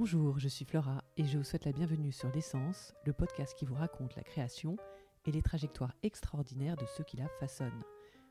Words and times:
Bonjour, 0.00 0.38
je 0.38 0.46
suis 0.46 0.64
Flora 0.64 1.02
et 1.16 1.24
je 1.24 1.38
vous 1.38 1.42
souhaite 1.42 1.64
la 1.64 1.72
bienvenue 1.72 2.12
sur 2.12 2.30
L'essence, 2.30 2.94
le 3.04 3.12
podcast 3.12 3.58
qui 3.58 3.64
vous 3.64 3.74
raconte 3.74 4.14
la 4.14 4.22
création 4.22 4.76
et 5.26 5.32
les 5.32 5.42
trajectoires 5.42 5.92
extraordinaires 6.04 6.76
de 6.76 6.86
ceux 6.86 7.02
qui 7.02 7.16
la 7.16 7.26
façonnent. 7.40 7.82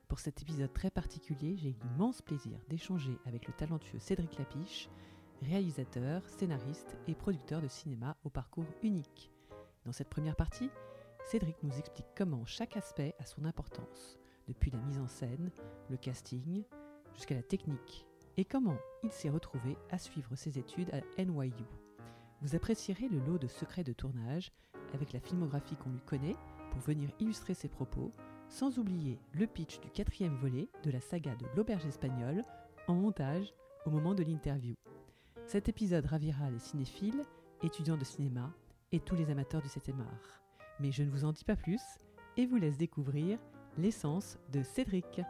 Pour 0.07 0.19
cet 0.19 0.41
épisode 0.41 0.71
très 0.71 0.89
particulier, 0.89 1.57
j'ai 1.57 1.75
l'immense 1.83 2.21
plaisir 2.21 2.57
d'échanger 2.69 3.17
avec 3.25 3.47
le 3.47 3.53
talentueux 3.53 3.99
Cédric 3.99 4.37
Lapiche, 4.39 4.87
réalisateur, 5.41 6.21
scénariste 6.29 6.95
et 7.05 7.15
producteur 7.15 7.61
de 7.61 7.67
cinéma 7.67 8.15
au 8.23 8.29
parcours 8.29 8.71
unique. 8.81 9.29
Dans 9.85 9.91
cette 9.91 10.09
première 10.09 10.37
partie, 10.37 10.69
Cédric 11.25 11.61
nous 11.63 11.77
explique 11.77 12.07
comment 12.15 12.45
chaque 12.45 12.77
aspect 12.77 13.13
a 13.19 13.25
son 13.25 13.43
importance, 13.43 14.17
depuis 14.47 14.71
la 14.71 14.79
mise 14.79 14.99
en 14.99 15.07
scène, 15.07 15.51
le 15.89 15.97
casting, 15.97 16.63
jusqu'à 17.13 17.35
la 17.35 17.43
technique, 17.43 18.07
et 18.37 18.45
comment 18.45 18.77
il 19.03 19.11
s'est 19.11 19.29
retrouvé 19.29 19.77
à 19.89 19.97
suivre 19.97 20.35
ses 20.35 20.59
études 20.59 20.91
à 20.93 21.23
NYU. 21.23 21.65
Vous 22.41 22.55
apprécierez 22.55 23.09
le 23.09 23.19
lot 23.19 23.39
de 23.39 23.47
secrets 23.47 23.83
de 23.83 23.93
tournage 23.93 24.51
avec 24.93 25.11
la 25.11 25.19
filmographie 25.19 25.75
qu'on 25.75 25.89
lui 25.89 26.01
connaît 26.01 26.35
pour 26.71 26.79
venir 26.81 27.09
illustrer 27.19 27.55
ses 27.55 27.67
propos, 27.67 28.11
sans 28.47 28.77
oublier 28.77 29.19
le 29.33 29.47
pitch 29.47 29.79
du 29.79 29.89
quatrième 29.89 30.35
volet 30.37 30.69
de 30.83 30.91
la 30.91 31.01
saga 31.01 31.35
de 31.35 31.45
l'auberge 31.55 31.85
espagnole 31.85 32.43
en 32.87 32.93
montage 32.93 33.53
au 33.85 33.89
moment 33.89 34.13
de 34.13 34.23
l'interview. 34.23 34.75
Cet 35.45 35.67
épisode 35.67 36.05
ravira 36.05 36.49
les 36.51 36.59
cinéphiles, 36.59 37.23
étudiants 37.63 37.97
de 37.97 38.03
cinéma 38.03 38.53
et 38.91 38.99
tous 38.99 39.15
les 39.15 39.29
amateurs 39.29 39.61
du 39.61 39.69
7 39.69 39.89
art. 39.99 40.41
Mais 40.79 40.91
je 40.91 41.03
ne 41.03 41.09
vous 41.09 41.25
en 41.25 41.31
dis 41.31 41.43
pas 41.43 41.55
plus 41.55 41.81
et 42.37 42.45
vous 42.45 42.57
laisse 42.57 42.77
découvrir 42.77 43.39
l'essence 43.77 44.37
de 44.51 44.61
Cédric. 44.61 45.21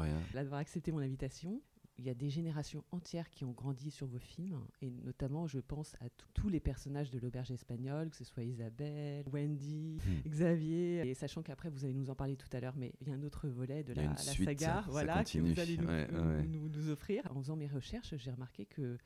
Rien. 0.00 0.20
d'avoir 0.34 0.60
accepté 0.60 0.92
mon 0.92 0.98
invitation. 1.00 1.60
Il 1.98 2.06
y 2.06 2.08
a 2.10 2.14
des 2.14 2.30
générations 2.30 2.82
entières 2.92 3.28
qui 3.28 3.44
ont 3.44 3.50
grandi 3.52 3.90
sur 3.90 4.06
vos 4.06 4.18
films, 4.18 4.58
et 4.80 4.90
notamment 4.90 5.46
je 5.46 5.58
pense 5.58 5.94
à 6.00 6.08
tous- 6.32 6.48
les 6.48 6.58
personnages 6.60 7.10
de 7.10 7.18
l'auberge 7.18 7.50
espagnole, 7.50 8.08
que 8.08 8.16
ce 8.16 8.24
soit 8.24 8.42
Isabelle, 8.42 9.26
Wendy, 9.30 9.98
Hmm. 10.06 10.28
Xavier, 10.30 11.06
et 11.06 11.12
sachant 11.12 11.42
qu'après 11.42 11.68
vous 11.68 11.84
allez 11.84 11.92
nous 11.92 12.08
en 12.08 12.14
parler 12.14 12.36
tout 12.36 12.48
à 12.52 12.60
l'heure, 12.60 12.74
mais 12.76 12.94
il 13.02 13.08
y 13.08 13.10
a 13.10 13.14
un 13.14 13.22
autre 13.22 13.48
volet 13.48 13.84
de 13.84 13.92
la, 13.92 14.04
une 14.04 14.10
la 14.10 14.16
suite, 14.16 14.46
saga 14.48 14.66
ça- 14.66 14.82
ça 14.84 14.90
voilà, 14.90 15.22
que 15.24 15.38
vous 15.40 15.60
allez 15.60 15.76
nous, 15.76 15.86
Ouais, 15.86 16.08
nous- 16.10 16.18
ouais. 16.20 16.46
nous- 16.46 16.68
nous 16.70 16.88
offrir. 16.88 17.22
En 17.36 17.42
faisant 17.42 17.56
mes 17.56 17.66
recherches, 17.66 18.14
j'ai 18.16 18.30
remarqué 18.30 18.64
que 18.64 18.96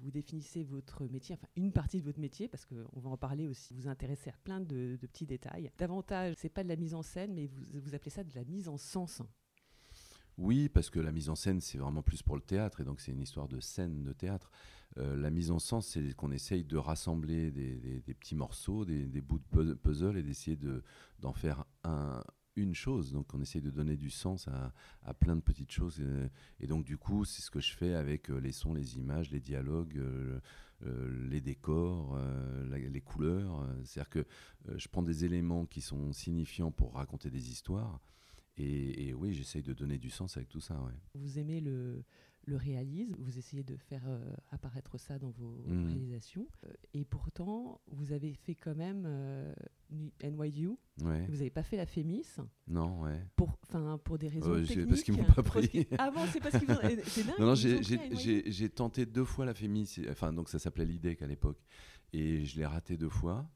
vous 0.00 0.10
définissez 0.10 0.64
votre 0.64 1.06
métier, 1.08 1.34
enfin 1.34 1.48
une 1.56 1.72
partie 1.72 1.98
de 2.00 2.04
votre 2.06 2.20
métier, 2.20 2.48
parce 2.48 2.64
qu'on 2.64 3.00
va 3.00 3.10
en 3.10 3.16
parler 3.18 3.46
aussi, 3.46 3.74
vous 3.74 3.82
vous 3.82 3.88
intéressez 3.88 4.30
à 4.30 4.34
plein 4.44 4.60
de, 4.60 4.96
de 4.98 5.06
petits 5.06 5.26
détails. 5.26 5.70
Davantage, 5.76 6.34
c'est 6.38 6.48
pas 6.48 6.62
de 6.64 6.68
la 6.68 6.76
mise 6.76 6.94
en 6.94 7.02
scène, 7.02 7.34
mais 7.34 7.46
vous, 7.46 7.62
vous 7.80 7.94
appelez 7.94 8.10
ça 8.10 8.24
de 8.24 8.34
la 8.34 8.44
mise 8.44 8.68
en 8.70 8.78
sens. 8.78 9.20
Oui, 10.38 10.68
parce 10.68 10.88
que 10.88 11.00
la 11.00 11.10
mise 11.10 11.30
en 11.30 11.34
scène, 11.34 11.60
c'est 11.60 11.78
vraiment 11.78 12.00
plus 12.02 12.22
pour 12.22 12.36
le 12.36 12.40
théâtre, 12.42 12.80
et 12.80 12.84
donc 12.84 13.00
c'est 13.00 13.10
une 13.10 13.20
histoire 13.20 13.48
de 13.48 13.58
scène 13.58 14.04
de 14.04 14.12
théâtre. 14.12 14.50
Euh, 14.96 15.16
la 15.16 15.30
mise 15.30 15.50
en 15.50 15.58
sens, 15.58 15.88
c'est 15.88 16.14
qu'on 16.14 16.30
essaye 16.30 16.62
de 16.64 16.76
rassembler 16.76 17.50
des, 17.50 18.14
petits 18.14 18.36
morceaux, 18.36 18.84
des, 18.84 19.20
bouts 19.20 19.40
de 19.40 19.44
pu- 19.50 19.76
puzzle, 19.76 20.16
et 20.16 20.22
d'essayer 20.22 20.56
de- 20.56 20.84
d'en 21.18 21.32
faire 21.32 21.64
un, 21.82 22.22
une 22.54 22.72
chose. 22.72 23.12
Donc 23.12 23.34
on 23.34 23.40
essaye 23.40 23.60
de 23.62 23.70
donner 23.70 23.96
du 23.96 24.10
sens 24.10 24.46
à, 24.46 24.72
à 25.02 25.12
plein 25.12 25.34
de 25.34 25.40
petites 25.40 25.72
choses. 25.72 25.98
euh, 26.00 26.28
Et, 26.60 26.68
donc 26.68 26.84
du 26.84 26.96
coup, 26.98 27.24
c'est 27.24 27.42
ce 27.42 27.50
que 27.50 27.60
je 27.60 27.74
fais 27.74 27.94
avec 27.94 28.30
euh, 28.30 28.38
les 28.38 28.52
sons, 28.52 28.74
les 28.74 28.96
images, 28.96 29.30
les 29.32 29.40
dialogues. 29.40 30.00
les 30.82 31.40
décors, 31.40 32.16
les 32.70 33.00
couleurs. 33.00 33.66
C'est-à-dire 33.84 34.10
que 34.10 34.24
je 34.76 34.86
prends 34.88 35.02
des 35.02 35.24
éléments 35.24 35.66
qui 35.66 35.80
sont 35.80 36.12
signifiants 36.12 36.70
pour 36.70 36.94
raconter 36.94 37.30
des 37.30 37.50
histoires. 37.50 37.98
Et, 38.58 39.08
et 39.08 39.14
oui, 39.14 39.32
j'essaye 39.32 39.62
de 39.62 39.72
donner 39.72 39.98
du 39.98 40.10
sens 40.10 40.36
avec 40.36 40.48
tout 40.48 40.60
ça. 40.60 40.74
Ouais. 40.82 40.92
Vous 41.14 41.38
aimez 41.38 41.60
le, 41.60 42.02
le 42.44 42.56
réalisme, 42.56 43.14
vous 43.18 43.38
essayez 43.38 43.62
de 43.62 43.76
faire 43.76 44.02
euh, 44.08 44.32
apparaître 44.50 44.98
ça 44.98 45.18
dans 45.18 45.30
vos 45.30 45.62
Mhm. 45.66 45.86
réalisations. 45.86 46.48
Euh, 46.66 46.72
et 46.94 47.04
pourtant, 47.04 47.80
vous 47.86 48.12
avez 48.12 48.34
fait 48.34 48.54
quand 48.56 48.74
même 48.74 49.04
euh, 49.06 49.54
NYU, 50.22 50.70
Ouais. 51.02 51.24
vous 51.26 51.34
n'avez 51.36 51.50
pas 51.50 51.62
fait 51.62 51.76
la 51.76 51.86
FEMIS, 51.86 52.38
Non, 52.66 53.02
ouais. 53.02 53.24
pour, 53.36 53.56
pour 54.02 54.18
des 54.18 54.26
raisons 54.28 54.54
c'est 54.64 54.74
techniques. 54.74 54.88
parce 54.88 55.02
qu'ils 55.02 55.14
m'ont 55.16 55.24
pas 55.34 55.42
pris. 55.44 55.86
Ah 55.98 56.10
bon, 56.10 56.20
c'est 56.32 56.40
parce 56.40 56.58
qu'ils 56.58 56.70
ont... 56.72 56.78
C'est 57.04 57.24
dingue 57.26 57.38
Non, 57.38 57.46
non, 57.46 57.54
j'ai- 57.54 58.68
tenté 58.70 59.06
deux 59.06 59.24
fois 59.24 59.44
la 59.46 59.54
FEMI, 59.54 59.86
c'est- 59.86 60.10
enfin, 60.10 60.32
donc 60.32 60.48
ça 60.48 60.58
s'appelait 60.58 60.84
l'IDEC 60.84 61.22
à 61.22 61.26
l'époque, 61.28 61.62
et 62.12 62.44
je 62.44 62.56
l'ai 62.56 62.66
raté 62.66 62.96
deux 62.96 63.08
fois. 63.08 63.48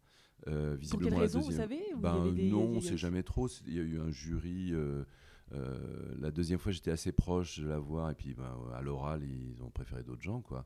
Euh, 0.48 0.70
Pour 0.70 0.78
visiblement, 0.78 1.04
quelle 1.10 1.14
la 1.14 1.20
raison, 1.20 1.40
vous 1.40 1.52
savez 1.52 1.80
Ben, 1.96 2.32
des- 2.32 2.50
non, 2.50 2.70
des- 2.70 2.76
on 2.76 2.80
sait 2.80 2.96
jamais 2.96 3.22
trop. 3.22 3.48
Il 3.66 3.74
y 3.74 3.78
a 3.78 3.82
eu 3.82 4.00
un 4.00 4.10
jury. 4.10 4.70
euh, 4.72 5.04
euh, 5.52 6.14
la 6.18 6.30
deuxième 6.30 6.58
fois, 6.58 6.72
j'étais 6.72 6.90
assez 6.90 7.12
proche 7.12 7.60
de 7.60 7.66
la 7.68 7.78
voir, 7.78 8.10
et 8.10 8.14
puis 8.14 8.34
ben, 8.34 8.56
à 8.74 8.80
l'oral, 8.82 9.22
ils 9.22 9.62
ont 9.62 9.70
préféré 9.70 10.02
d'autres 10.02 10.22
gens. 10.22 10.40
Quoi. 10.40 10.64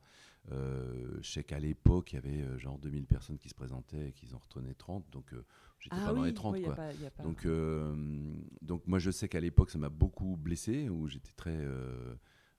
Euh, 0.52 1.18
je 1.20 1.28
sais 1.30 1.42
qu'à 1.44 1.58
l'époque, 1.58 2.12
il 2.12 2.16
y 2.16 2.18
avait 2.18 2.42
euh, 2.42 2.56
genre 2.58 2.78
2000 2.78 3.04
personnes 3.06 3.36
qui 3.36 3.48
se 3.48 3.54
présentaient 3.54 4.08
et 4.08 4.12
qu'ils 4.12 4.34
en 4.34 4.38
retenaient 4.38 4.74
30, 4.74 5.04
donc 5.10 5.34
j'étais 5.80 5.96
Ah 5.98 6.06
pas 6.06 6.14
dans 6.14 6.22
les 6.22 6.32
30. 6.34 6.54
ouais, 6.54 6.60
y 6.60 6.64
a 6.64 6.66
quoi. 6.68 6.76
pas- 6.76 6.92
y 6.94 7.04
a 7.06 7.10
pas- 7.10 7.22
Donc, 7.24 7.46
donc 8.62 8.86
moi 8.86 8.98
je 9.00 9.10
sais 9.10 9.28
qu'à 9.28 9.40
l'époque 9.40 9.70
ça 9.70 9.78
m'a 9.78 9.88
beaucoup 9.88 10.36
blessé, 10.36 10.88
où 10.88 11.08
j'étais 11.08 11.32
très... 11.36 11.58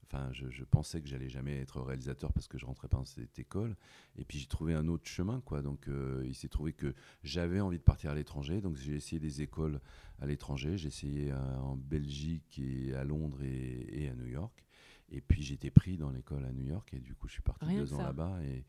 Enfin, 0.10 0.30
je, 0.32 0.50
je 0.50 0.64
pensais 0.64 1.02
que 1.02 1.08
j'allais 1.08 1.28
jamais 1.28 1.58
être 1.60 1.82
réalisateur 1.82 2.32
parce 2.32 2.48
que 2.48 2.58
je 2.58 2.66
rentrais 2.66 2.88
pas 2.88 2.98
dans 2.98 3.06
cette 3.06 3.38
école. 3.40 3.76
Et 4.18 4.24
puis 4.24 4.40
j'ai 4.40 4.48
trouvé 4.48 4.74
un 4.74 4.88
autre 4.88 5.06
chemin, 5.06 5.42
quoi. 5.42 5.62
Donc 5.62 5.88
euh, 5.88 6.24
il 6.26 6.34
s'est 6.34 6.48
trouvé 6.48 6.72
que 6.72 6.94
j'avais 7.24 7.60
envie 7.60 7.78
de 7.78 7.84
partir 7.84 8.12
à 8.12 8.16
l'étranger. 8.16 8.62
Donc 8.62 8.78
j'ai 8.78 8.96
essayé 8.96 9.20
des 9.20 9.42
écoles 9.42 9.82
à 10.20 10.26
l'étranger. 10.26 10.78
J'ai 10.78 10.88
essayé 10.88 11.32
euh, 11.32 11.58
en 11.60 11.76
Belgique 11.76 12.60
et 12.60 12.94
à 12.94 13.04
Londres 13.04 13.44
et, 13.44 14.04
et 14.04 14.10
à 14.10 14.16
New 14.16 14.28
York. 14.28 14.64
Et 15.10 15.22
puis 15.22 15.52
été 15.54 15.72
pris 15.72 15.98
dans 15.98 16.10
l'école 16.10 16.46
à 16.46 16.52
New 16.52 16.66
York 16.66 16.94
et 16.94 17.00
du 17.00 17.16
coup 17.16 17.28
je 17.28 17.34
suis 17.34 17.42
parti 17.42 17.66
Rien 17.66 17.80
deux 17.80 17.94
ans 17.94 18.02
là-bas 18.02 18.40
et, 18.44 18.66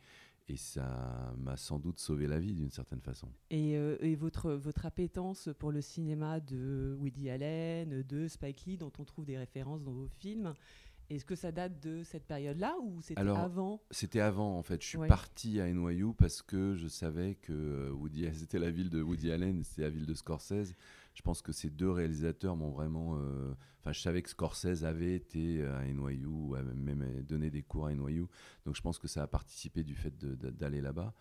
et 0.49 0.57
ça 0.57 1.35
m'a 1.37 1.57
sans 1.57 1.79
doute 1.79 1.99
sauvé 1.99 2.27
la 2.27 2.39
vie 2.39 2.55
d'une 2.55 2.71
certaine 2.71 3.01
façon. 3.01 3.29
Et, 3.51 3.77
euh, 3.77 3.97
et 4.01 4.15
votre, 4.15 4.53
votre 4.53 4.87
appétence 4.87 5.51
pour 5.59 5.73
le 5.73 5.83
cinéma 5.83 6.41
de 6.41 6.97
Woody 7.01 7.29
Allen, 7.29 8.03
de 8.03 8.29
Spike 8.29 8.65
Lee, 8.67 8.77
dont 8.79 8.93
on 8.99 9.05
trouve 9.05 9.27
des 9.27 9.37
références 9.37 9.83
dans 9.83 9.93
vos 9.93 10.09
films, 10.09 10.55
est-ce 11.11 11.25
que 11.25 11.35
ça 11.35 11.53
date 11.53 11.81
de 11.83 12.03
cette 12.05 12.25
période-là 12.27 12.77
ou 12.83 13.01
c'était 13.01 13.21
avant? 13.21 13.81
C'était 13.91 14.21
avant, 14.21 14.59
en 14.59 14.63
fait. 14.63 14.83
Je 14.83 14.87
suis 14.89 14.99
Ouais. 14.99 15.09
parti 15.09 15.61
à 15.61 15.67
NYU 15.73 16.13
parce 16.17 16.43
que 16.43 16.75
je 16.75 16.87
savais 16.89 17.35
que 17.37 17.53
euh, 17.53 17.91
Woody, 17.93 18.27
c'était 18.35 18.59
la 18.59 18.71
ville 18.71 18.91
de 18.91 19.01
Woody 19.03 19.31
Allen, 19.33 19.63
c'était 19.65 19.83
la 19.83 19.91
ville 19.91 20.07
de 20.07 20.15
Scorsese. 20.15 20.75
Je 21.15 21.23
pense 21.23 21.43
que 21.43 21.53
ces 21.53 21.71
deux 21.71 21.91
réalisateurs 21.91 22.57
m'ont 22.57 22.71
vraiment. 22.71 23.17
euh, 23.19 23.53
Enfin, 23.81 23.93
je 23.93 24.01
savais 24.01 24.23
que 24.23 24.29
Scorsese 24.29 24.85
avait 24.85 25.15
été 25.15 25.65
à 25.65 25.85
NYU, 25.87 26.57
avait 26.57 26.75
même 26.75 27.23
donné 27.23 27.49
des 27.49 27.63
cours 27.63 27.87
à 27.87 27.93
NYU. 27.95 28.27
Donc, 28.67 28.75
je 28.77 28.83
pense 28.83 28.99
que 28.99 29.07
ça 29.09 29.23
a 29.23 29.27
participé 29.29 29.85
du 29.85 29.95
fait 29.95 30.13
d'aller 30.19 30.81
là-bas. 30.81 31.15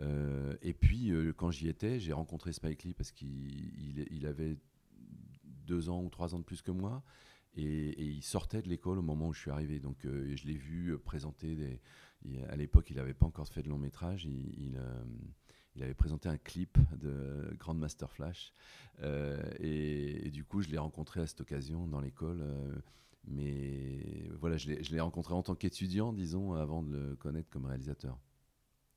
Euh, 0.00 0.56
et 0.62 0.72
puis, 0.72 1.10
euh, 1.12 1.32
quand 1.34 1.50
j'y 1.50 1.68
étais, 1.68 2.00
j'ai 2.00 2.12
rencontré 2.14 2.52
Spike 2.52 2.82
Lee 2.84 2.94
parce 2.94 3.12
qu'il 3.12 3.28
il- 3.78 4.06
il 4.10 4.26
avait 4.26 4.56
deux 5.66 5.88
ans 5.90 6.02
ou 6.02 6.08
trois 6.08 6.34
ans 6.34 6.38
de 6.38 6.44
plus 6.44 6.62
que 6.62 6.70
moi. 6.70 7.02
Et, 7.56 8.02
il 8.02 8.22
sortait 8.22 8.62
de 8.62 8.68
l'école 8.68 8.98
au 8.98 9.02
moment 9.02 9.28
où 9.28 9.32
je 9.32 9.40
suis 9.40 9.50
arrivé. 9.50 9.80
Donc, 9.80 10.04
euh, 10.04 10.34
je 10.36 10.46
l'ai 10.46 10.56
vu 10.56 10.90
euh, 10.90 10.98
présenter 10.98 11.56
des. 11.56 11.80
à 12.48 12.56
l'époque, 12.56 12.90
il 12.90 12.96
n'avait 12.96 13.14
pas 13.14 13.26
encore 13.26 13.48
fait 13.48 13.62
de 13.62 13.68
long 13.68 13.78
métrage. 13.78 14.24
Il, 14.24 14.76
euh, 14.76 15.04
avait 15.80 15.94
présenté 15.94 16.28
un 16.28 16.38
clip 16.38 16.76
de 16.96 17.54
Grandmaster 17.56 18.10
Flash. 18.10 18.52
Et, 19.60 20.30
du 20.32 20.44
coup, 20.44 20.60
je 20.60 20.68
l'ai 20.68 20.78
rencontré 20.78 21.20
à 21.20 21.26
cette 21.26 21.40
occasion 21.40 21.86
dans 21.86 22.00
l'école. 22.00 22.44
mais 23.24 24.28
voilà, 24.40 24.56
je 24.56 24.72
l'ai 24.72 25.00
rencontré 25.00 25.34
en 25.34 25.42
tant 25.44 25.54
qu'étudiant, 25.54 26.12
disons, 26.12 26.54
avant 26.54 26.82
de 26.82 26.90
le 26.90 27.16
connaître 27.16 27.48
comme 27.48 27.66
réalisateur. 27.66 28.18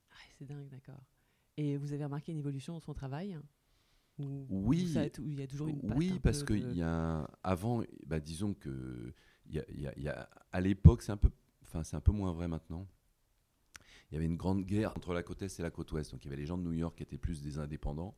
Ah, 0.10 0.16
C'est 0.40 0.46
dingue, 0.46 0.70
d'accord. 0.70 1.04
Et 1.58 1.78
vous 1.78 1.94
avez 1.94 2.04
remarqué 2.04 2.32
une 2.32 2.40
évolution 2.40 2.74
dans 2.74 2.80
son 2.80 2.96
travail? 2.96 3.38
Ou- 4.20 4.46
Oui. 4.50 4.84
ou 4.84 4.88
ça 4.94 5.02
a 5.02 5.10
tou- 5.10 5.24
il 5.26 5.40
y 5.40 5.42
a 5.42 5.48
toujours 5.48 5.68
une 5.70 5.82
patte 5.82 5.98
Oui, 5.98 6.12
un 6.16 6.18
parce 6.20 6.44
qu'il 6.44 6.68
de- 6.68 6.74
y 6.76 6.82
a 6.82 6.90
un- 7.22 7.28
avant, 7.44 7.84
bah, 8.06 8.20
disons 8.20 8.54
que 8.54 9.14
il 9.48 9.56
y 9.56 9.60
a, 9.60 9.66
il 9.70 9.82
y 9.82 9.88
a- 9.88 9.94
il 9.98 10.04
y 10.04 10.10
a- 10.10 10.30
à 10.52 10.62
l'époque, 10.62 11.02
c'est 11.02 11.12
un 11.12 11.18
peu, 11.18 11.32
c'est 11.84 11.96
un 11.96 12.02
peu 12.02 12.12
moins 12.12 12.32
vrai 12.32 12.48
maintenant. 12.48 12.88
Il 14.12 14.16
y 14.16 14.18
avait 14.18 14.26
une 14.26 14.36
grande 14.38 14.66
guerre 14.66 14.92
entre 14.98 15.14
la 15.14 15.24
côte 15.24 15.42
est 15.42 15.60
et 15.60 15.64
la 15.64 15.72
côte 15.72 15.92
ouest. 15.94 16.12
Donc 16.12 16.24
il 16.24 16.28
y 16.28 16.28
avait 16.30 16.42
les 16.42 16.46
gens 16.46 16.58
de 16.58 16.64
New 16.64 16.74
York 16.74 16.98
qui 16.98 17.04
étaient 17.04 17.18
plus 17.18 17.42
des 17.42 17.58
indépendants, 17.60 18.16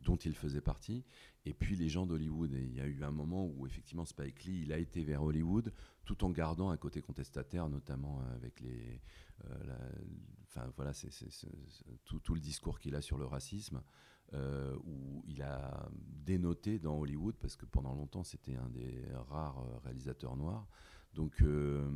dont 0.00 0.16
il 0.16 0.34
faisait 0.34 0.60
partie, 0.60 1.04
et 1.44 1.54
puis 1.54 1.76
les 1.76 1.88
gens 1.88 2.06
d'Hollywood. 2.06 2.52
Et 2.54 2.60
il 2.62 2.74
y 2.74 2.80
a 2.80 2.86
eu 2.86 3.02
un 3.04 3.12
moment 3.12 3.46
où 3.46 3.64
effectivement 3.66 4.04
Spike 4.04 4.44
Lee, 4.44 4.62
il 4.62 4.72
a 4.72 4.78
été 4.78 5.04
vers 5.04 5.22
Hollywood, 5.22 5.72
tout 6.04 6.24
en 6.24 6.30
gardant 6.30 6.70
un 6.70 6.76
côté 6.76 7.00
contestataire, 7.02 7.68
notamment 7.68 8.20
avec 8.34 8.60
les, 8.60 9.00
euh, 9.44 9.78
enfin 10.48 10.70
voilà, 10.76 10.92
c'est 10.92 11.10
tout 12.04 12.34
le 12.34 12.40
discours 12.40 12.78
qu'il 12.80 12.96
a 12.96 13.00
sur 13.02 13.16
le 13.16 13.24
racisme 13.24 13.80
euh, 14.34 14.76
où 14.84 15.24
il 15.26 15.40
a 15.40 15.88
dénoté 16.26 16.78
dans 16.78 16.98
Hollywood, 16.98 17.34
parce 17.40 17.56
que 17.56 17.64
pendant 17.64 17.94
longtemps 17.94 18.24
c'était 18.24 18.56
un 18.56 18.68
des 18.68 19.02
rares 19.30 19.60
euh, 19.60 19.78
réalisateurs 19.84 20.36
noirs. 20.36 20.68
Donc, 21.14 21.40
euh, 21.40 21.90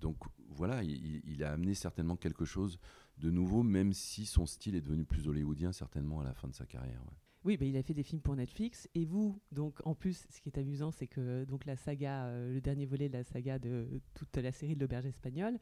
donc 0.00 0.16
voilà, 0.48 0.82
il, 0.82 1.44
a 1.44 1.52
amené 1.52 1.74
certainement 1.74 2.16
quelque 2.16 2.44
chose 2.44 2.80
de 3.18 3.30
nouveau, 3.30 3.62
même 3.62 3.92
si 3.92 4.26
son 4.26 4.46
style 4.46 4.74
est 4.74 4.80
devenu 4.80 5.04
plus 5.04 5.28
hollywoodien 5.28 5.72
certainement 5.72 6.20
à 6.20 6.24
la 6.24 6.34
fin 6.34 6.48
de 6.48 6.54
sa 6.54 6.66
carrière. 6.66 7.04
Oui, 7.44 7.56
bah, 7.56 7.66
il 7.66 7.76
a 7.76 7.84
fait 7.84 7.94
des 7.94 8.02
films 8.02 8.20
pour 8.20 8.34
Netflix. 8.34 8.88
Et 8.96 9.04
vous, 9.04 9.40
donc 9.52 9.80
en 9.84 9.94
plus, 9.94 10.26
ce 10.30 10.40
qui 10.40 10.48
est 10.48 10.58
amusant, 10.58 10.90
c'est 10.90 11.06
que 11.06 11.44
donc 11.44 11.66
la 11.66 11.76
saga, 11.76 12.32
le 12.48 12.60
dernier 12.60 12.84
volet 12.84 13.08
de 13.08 13.16
la 13.16 13.22
saga 13.22 13.60
de 13.60 14.02
toute 14.14 14.36
la 14.36 14.50
série 14.50 14.74
de 14.74 14.80
l'auberge 14.80 15.06
espagnole, 15.06 15.58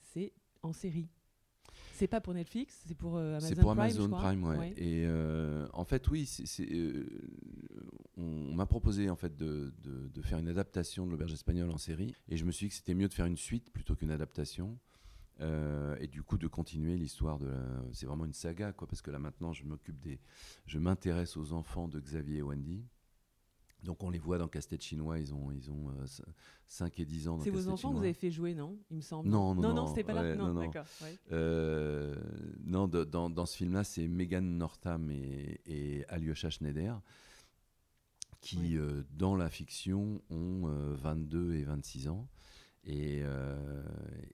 c'est 0.00 0.32
en 0.62 0.72
série. 0.72 1.08
C'est 1.94 2.08
pas 2.08 2.20
pour 2.20 2.34
Netflix, 2.34 2.82
c'est 2.86 2.96
pour 2.96 3.16
euh, 3.16 3.36
Amazon 3.36 3.46
Prime. 3.46 3.54
C'est 3.54 3.60
pour 3.62 3.70
Amazon 3.70 4.08
Prime, 4.08 4.44
ouais. 4.44 4.74
Et 4.76 5.04
euh, 5.06 5.68
en 5.72 5.84
fait, 5.84 6.08
oui, 6.08 6.28
on 8.16 8.54
m'a 8.54 8.66
proposé 8.66 9.08
en 9.10 9.16
fait 9.16 9.36
de, 9.36 9.72
de, 9.82 10.22
faire 10.22 10.38
une 10.38 10.48
adaptation 10.48 11.06
de 11.06 11.12
l'auberge 11.12 11.32
espagnole 11.32 11.70
en 11.70 11.78
série, 11.78 12.14
et 12.28 12.36
je 12.36 12.44
me 12.44 12.50
suis 12.50 12.66
dit 12.66 12.70
que 12.70 12.76
c'était 12.76 12.94
mieux 12.94 13.08
de 13.08 13.14
faire 13.14 13.26
une 13.26 13.36
suite 13.36 13.70
plutôt 13.70 13.94
qu'une 13.94 14.10
adaptation. 14.10 14.76
Euh, 15.40 15.96
et 16.00 16.06
du 16.06 16.22
coup 16.22 16.38
de 16.38 16.46
continuer 16.46 16.96
l'histoire 16.96 17.40
de 17.40 17.50
c'est 17.90 18.06
vraiment 18.06 18.24
une 18.24 18.32
saga 18.32 18.70
quoi 18.72 18.86
parce 18.86 19.02
que 19.02 19.10
là 19.10 19.18
maintenant 19.18 19.52
je 19.52 19.64
m'occupe 19.64 19.98
des 19.98 20.20
je 20.64 20.78
m'intéresse 20.78 21.36
aux 21.36 21.52
enfants 21.52 21.88
de 21.88 21.98
Xavier 21.98 22.38
et 22.38 22.42
Wendy 22.42 22.84
donc 23.84 24.02
on 24.02 24.10
les 24.10 24.18
voit 24.18 24.38
dans 24.38 24.48
Casse-Tête 24.48 24.82
chinois, 24.82 25.18
ils 25.18 25.32
ont, 25.32 25.52
ils 25.52 25.70
ont 25.70 25.92
5 26.66 26.98
euh, 26.98 27.02
et 27.02 27.04
10 27.04 27.28
ans. 27.28 27.38
C'est 27.40 27.50
vos 27.50 27.68
enfants 27.68 27.90
que 27.90 27.96
vous 27.96 28.02
avez 28.02 28.14
fait 28.14 28.30
jouer, 28.30 28.54
non? 28.54 28.78
Il 28.90 28.96
me 28.96 29.02
semble. 29.02 29.28
Non, 29.28 29.54
non, 29.54 29.62
non. 29.62 29.74
Non, 29.74 29.86
c'était 29.86 30.04
pas 30.04 30.14
là. 30.14 30.34
Non, 30.34 30.54
d'accord. 30.54 30.86
Euh, 31.32 32.14
non, 32.64 32.88
dans, 32.88 33.30
dans, 33.30 33.46
ce 33.46 33.56
film-là, 33.56 33.84
c'est 33.84 34.08
Megan 34.08 34.58
Northam 34.58 35.10
et, 35.10 35.60
et 35.66 36.04
Alyosha 36.08 36.50
Schneider 36.50 37.00
qui, 38.40 38.76
dans 39.10 39.36
la 39.36 39.48
fiction, 39.48 40.20
ont 40.28 40.66
22 40.66 41.54
et 41.54 41.64
26 41.64 42.08
ans. 42.08 42.28
Et, 42.86 43.20
euh, 43.22 43.82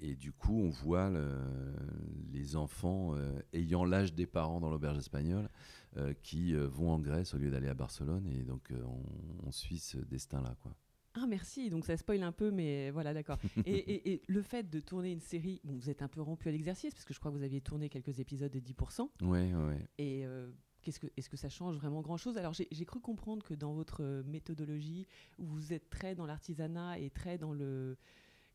et, 0.01 0.17
du 0.17 0.33
coup, 0.33 0.59
on 0.59 0.71
voit 0.71 1.11
les 2.33 2.57
enfants 2.57 3.15
euh, 3.15 3.39
ayant 3.53 3.85
l'âge 3.85 4.15
des 4.15 4.27
parents 4.27 4.61
dans 4.61 4.71
l'auberge 4.71 4.99
espagnole 4.99 5.49
euh, 5.97 6.13
qui 6.23 6.55
vont 6.55 6.91
en 6.91 6.99
Grèce 6.99 7.35
au 7.35 7.39
lieu 7.39 7.51
d'aller 7.51 7.69
à 7.69 7.75
Barcelone. 7.75 8.27
Et 8.27 8.43
donc, 8.43 8.73
on, 9.45 9.51
suit 9.53 9.79
ce 9.79 9.99
destin-là. 9.99 10.57
quoi. 10.63 10.73
Ah 11.15 11.27
merci, 11.27 11.71
donc 11.71 11.87
ça 11.87 11.97
spoil 11.97 12.23
un 12.23 12.31
peu, 12.31 12.53
mais 12.53 12.91
voilà, 12.93 13.13
d'accord. 13.13 13.39
et, 13.67 14.13
et, 14.13 14.23
le 14.29 14.43
fait 14.43 14.71
de 14.71 14.79
tourner 14.79 15.11
une 15.11 15.21
série, 15.21 15.61
bon, 15.65 15.75
vous 15.75 15.91
êtes 15.91 16.03
un 16.03 16.09
peu 16.09 16.21
rompu 16.21 16.49
à 16.49 16.53
l'exercice, 16.53 16.95
parce 16.95 17.05
que 17.05 17.13
je 17.13 17.19
crois 17.19 17.33
que 17.33 17.37
vous 17.37 17.43
aviez 17.43 17.61
tourné 17.61 17.89
quelques 17.89 18.21
épisodes 18.21 18.53
de 18.53 18.61
10%. 18.61 19.09
Oui, 19.23 19.53
oui. 19.53 19.75
Et 19.99 20.25
qu'est-ce 20.83 21.01
que, 21.01 21.09
est-ce 21.17 21.29
que 21.29 21.37
ça 21.37 21.49
change 21.49 21.77
vraiment 21.77 22.01
grand-chose? 22.01 22.37
Alors 22.37 22.53
j'ai 22.55 22.85
cru 22.85 23.01
comprendre 23.01 23.45
que 23.45 23.55
dans 23.55 23.75
votre 23.75 24.23
méthodologie, 24.27 25.09
vous 25.39 25.73
êtes 25.73 25.91
très 25.91 26.15
dans 26.15 26.27
l'artisanat 26.27 26.99
et 26.99 27.11
très 27.11 27.39
dans 27.39 27.53
le 27.53 27.97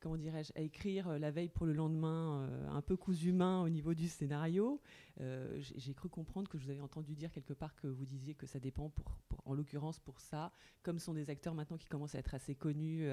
comment 0.06 0.18
dirais-je, 0.18 0.52
à 0.54 0.62
écrire 0.62 1.08
euh, 1.08 1.18
la 1.18 1.32
veille 1.32 1.50
pour 1.50 1.66
le 1.66 1.74
lendemain, 1.74 2.48
euh, 2.48 2.70
un 2.70 2.82
peu 2.84 2.96
cousu 2.96 3.30
humain 3.30 3.64
au 3.64 3.70
niveau 3.70 3.96
du 3.96 4.08
scénario. 4.08 4.80
Euh, 5.20 5.60
j'ai 5.60 5.96
cru 5.96 6.10
comprendre 6.10 6.48
que 6.48 6.60
je 6.60 6.66
vous 6.66 6.70
avais 6.70 6.80
entendu 6.80 7.16
dire 7.16 7.32
quelque 7.32 7.54
part 7.54 7.76
que 7.76 7.88
vous 7.88 8.06
disiez 8.06 8.36
que 8.36 8.46
ça 8.46 8.60
dépend, 8.60 8.90
pour, 8.90 9.18
en 9.46 9.56
l'occurrence 9.56 9.98
pour 9.98 10.20
ça, 10.20 10.52
comme 10.84 11.00
sont 11.00 11.16
des 11.16 11.32
acteurs 11.32 11.56
maintenant 11.56 11.78
qui 11.78 11.88
commencent 11.88 12.14
à 12.14 12.20
être 12.20 12.36
assez 12.36 12.54
connus, 12.54 13.08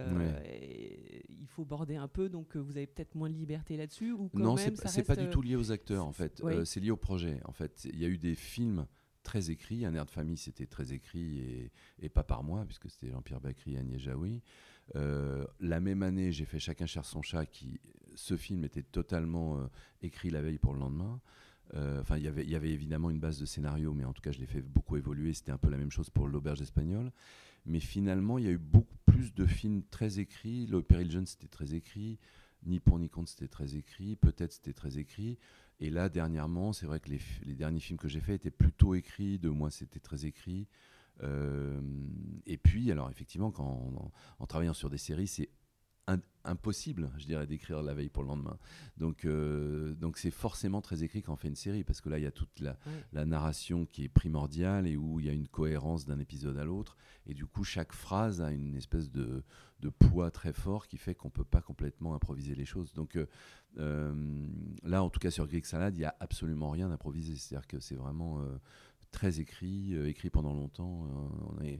il 1.31 1.47
faut 1.47 1.65
border 1.65 1.97
un 1.97 2.09
peu, 2.09 2.29
donc 2.29 2.59
vous 2.59 2.77
avez 2.77 2.87
peut-être 2.87 3.15
moins 3.15 3.31
de 3.31 3.37
liberté 3.37 3.79
là-dessus 3.79 4.13
ou 4.13 4.29
Non, 4.35 4.59
c'est 4.59 5.03
pas 5.03 5.17
du 5.17 5.31
tout 5.31 5.41
lié 5.41 5.57
aux 5.57 5.73
acteurs 5.73 6.05
en 6.05 6.13
fait, 6.13 6.43
c'est 6.65 6.81
lié 6.81 6.91
au 6.91 6.99
projet. 6.99 7.41
En 7.47 7.53
fait, 7.53 7.89
il 7.91 8.01
y 8.01 8.05
a 8.05 8.09
eu 8.09 8.19
des 8.19 8.35
films 8.35 8.87
très 9.23 9.51
écrits, 9.51 9.87
Un 9.87 9.95
air 9.95 10.05
de 10.05 10.11
famille 10.11 10.37
c'était 10.37 10.67
très 10.67 10.93
écrit 10.93 11.39
et, 11.39 11.71
et, 12.01 12.09
pas 12.11 12.25
par 12.25 12.43
moi, 12.43 12.67
puisque 12.67 12.91
c'était 12.91 13.09
Jean-Pierre 13.09 13.41
Bacry 13.41 13.75
et 13.75 13.79
Agnès 13.79 14.01
Jaoui. 14.01 14.43
Euh, 14.97 15.47
la 15.61 15.81
même 15.81 16.03
année, 16.03 16.33
j'ai 16.33 16.45
fait 16.45 16.59
Chacun 16.59 16.87
cherche 16.87 17.09
son 17.09 17.23
chat, 17.23 17.47
qui 17.47 17.81
ce 18.15 18.37
film 18.37 18.65
était 18.65 18.83
totalement 18.83 19.59
euh, 19.59 19.67
écrit 20.03 20.31
la 20.31 20.43
veille 20.43 20.59
pour 20.59 20.75
le 20.75 20.81
lendemain. 20.81 21.21
Euh, 21.75 22.01
enfin, 22.01 22.19
il 22.19 22.25
y 22.25 22.55
avait 22.57 22.71
évidemment 22.71 23.11
une 23.11 23.21
base 23.21 23.39
de 23.39 23.47
scénario, 23.47 23.95
mais 23.95 24.05
en 24.05 24.13
tout 24.13 24.21
cas, 24.21 24.33
je 24.33 24.39
l'ai 24.39 24.47
fait 24.47 24.61
beaucoup 24.61 24.97
évoluer. 24.97 25.33
C'était 25.33 25.53
un 25.53 25.59
peu 25.59 25.71
la 25.71 25.79
même 25.79 25.91
chose 25.91 26.11
pour 26.11 26.29
l'auberge 26.29 26.61
espagnole. 26.61 27.11
Mais 27.65 27.81
finalement, 27.81 28.39
il 28.39 28.45
y 28.45 28.49
a 28.49 28.51
eu 28.51 28.59
beaucoup 28.59 28.99
plus 29.07 29.33
de 29.33 29.47
films 29.47 29.83
très 29.85 30.19
écrits. 30.19 30.67
Le 30.67 30.83
Peril 30.83 31.11
Jeune, 31.11 31.27
c'était 31.27 31.49
très 31.49 31.75
écrit. 31.75 32.19
Ni 32.65 32.79
pour 32.79 32.99
ni 32.99 33.09
contre, 33.09 33.31
c'était 33.31 33.49
très 33.49 33.77
écrit. 33.77 34.17
Peut-être, 34.17 34.53
c'était 34.53 34.73
très 34.75 34.99
écrit. 34.99 35.39
Et 35.81 35.89
là, 35.89 36.09
dernièrement, 36.09 36.73
c'est 36.73 36.87
vrai 36.87 37.01
que 37.01 37.09
les, 37.09 37.21
les 37.45 37.55
derniers 37.55 37.81
films 37.81 37.99
que 37.99 38.09
j'ai 38.09 38.21
faits 38.21 38.35
étaient 38.35 38.51
plutôt 38.51 38.95
écrits. 38.95 39.39
De 39.39 39.49
moi, 39.49 39.71
c'était 39.71 40.01
très 40.01 40.27
écrit. 40.27 40.67
Euh, 41.23 41.81
et 42.47 42.57
puis, 42.57 42.91
alors 42.91 43.11
effectivement, 43.11 43.51
quand 43.51 44.13
en, 44.39 44.47
travaillant 44.47 44.75
sur 44.75 44.91
des 44.91 44.99
séries, 44.99 45.29
c'est 45.29 45.51
impossible, 46.45 47.11
je 47.19 47.27
dirais, 47.27 47.47
d'écrire 47.47 47.83
la 47.83 47.95
veille 47.95 48.09
pour 48.09 48.25
le 48.25 48.29
lendemain. 48.29 48.59
Donc, 48.97 49.25
euh, 49.25 49.95
donc 49.95 50.19
c'est 50.19 50.33
forcément 50.33 50.81
très 50.81 51.05
écrit 51.05 51.23
quand 51.23 51.33
on 51.33 51.37
fait 51.37 51.47
une 51.47 51.55
série, 51.55 51.85
parce 51.85 52.01
que 52.01 52.09
là, 52.09 52.19
il 52.19 52.25
y 52.25 52.27
a 52.27 52.33
toute 52.33 52.59
la, 52.59 52.77
la, 53.13 53.25
narration 53.25 53.87
qui 53.87 54.05
est 54.05 54.09
primordiale 54.09 54.89
et 54.89 54.97
où 54.97 55.21
il 55.21 55.27
y 55.27 55.29
a 55.29 55.33
une 55.33 55.47
cohérence 55.47 56.05
d'un 56.05 56.19
épisode 56.19 56.59
à 56.59 56.65
l'autre. 56.65 56.97
Et 57.27 57.35
du 57.35 57.47
coup, 57.47 57.63
chaque 57.63 57.93
phrase 57.93 58.41
a 58.41 58.51
une 58.51 58.75
espèce 58.75 59.11
de, 59.13 59.45
de 59.81 59.89
poids 59.89 60.33
très 60.33 60.53
fort 60.53 60.89
qui 60.89 60.97
fait 60.97 61.15
qu'on 61.15 61.31
peut 61.31 61.45
pas 61.45 61.61
complètement 61.61 62.15
improviser 62.15 62.57
les 62.57 62.65
choses. 62.65 62.93
Donc 62.95 63.17
euh, 63.79 64.37
là, 64.83 65.03
en 65.05 65.11
tout 65.11 65.21
cas, 65.21 65.31
sur 65.31 65.47
Greek 65.47 65.67
Salad, 65.67 65.97
il 65.97 66.01
y 66.01 66.05
a 66.05 66.17
absolument 66.19 66.71
rien 66.71 66.89
d'improvisé. 66.89 67.37
C'est-à-dire 67.37 67.69
que 67.69 67.79
c'est 67.79 67.95
vraiment 67.95 68.41
très 69.13 69.39
écrit, 69.39 69.95
euh, 69.95 70.09
écrit 70.09 70.31
pendant 70.31 70.53
longtemps. 70.53 71.07
Euh, 71.63 71.77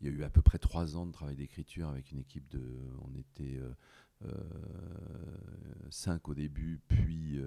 il 0.00 0.06
y 0.06 0.08
a 0.08 0.12
eu 0.12 0.22
à 0.22 0.30
peu 0.30 0.42
près 0.42 0.58
trois 0.58 0.96
ans 0.96 1.06
de 1.06 1.12
travail 1.12 1.34
d'écriture 1.36 1.88
avec 1.88 2.12
une 2.12 2.18
équipe 2.18 2.48
de. 2.48 2.62
On 3.02 3.14
était 3.18 3.60
euh, 4.24 4.28
cinq 5.90 6.28
au 6.28 6.34
début, 6.34 6.80
puis 6.88 7.38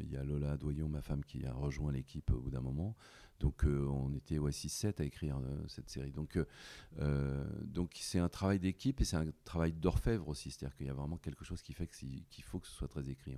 il 0.00 0.10
y 0.10 0.16
a 0.16 0.24
Lola 0.24 0.56
Doyon, 0.56 0.88
ma 0.88 1.02
femme, 1.02 1.24
qui 1.24 1.44
a 1.46 1.52
rejoint 1.52 1.92
l'équipe 1.92 2.30
au 2.30 2.40
bout 2.40 2.50
d'un 2.50 2.60
moment. 2.60 2.96
Donc 3.40 3.64
on 3.64 4.12
était 4.14 4.38
ouais, 4.38 4.52
6-7 4.52 5.00
à 5.00 5.04
écrire 5.04 5.40
cette 5.66 5.88
série. 5.88 6.12
Donc 6.12 6.38
donc 7.62 7.96
c'est 8.00 8.20
un 8.20 8.28
travail 8.28 8.60
d'équipe 8.60 9.00
et 9.00 9.04
c'est 9.04 9.16
un 9.16 9.26
travail 9.44 9.72
d'orfèvre 9.72 10.28
aussi. 10.28 10.52
C'est-à-dire 10.52 10.76
qu'il 10.76 10.86
y 10.86 10.90
a 10.90 10.94
vraiment 10.94 11.16
quelque 11.16 11.44
chose 11.44 11.62
qui 11.62 11.72
fait 11.72 11.88
qu'il 11.88 12.44
faut 12.44 12.60
que 12.60 12.68
ce 12.68 12.74
soit 12.74 12.88
très 12.88 13.08
écrit. 13.08 13.36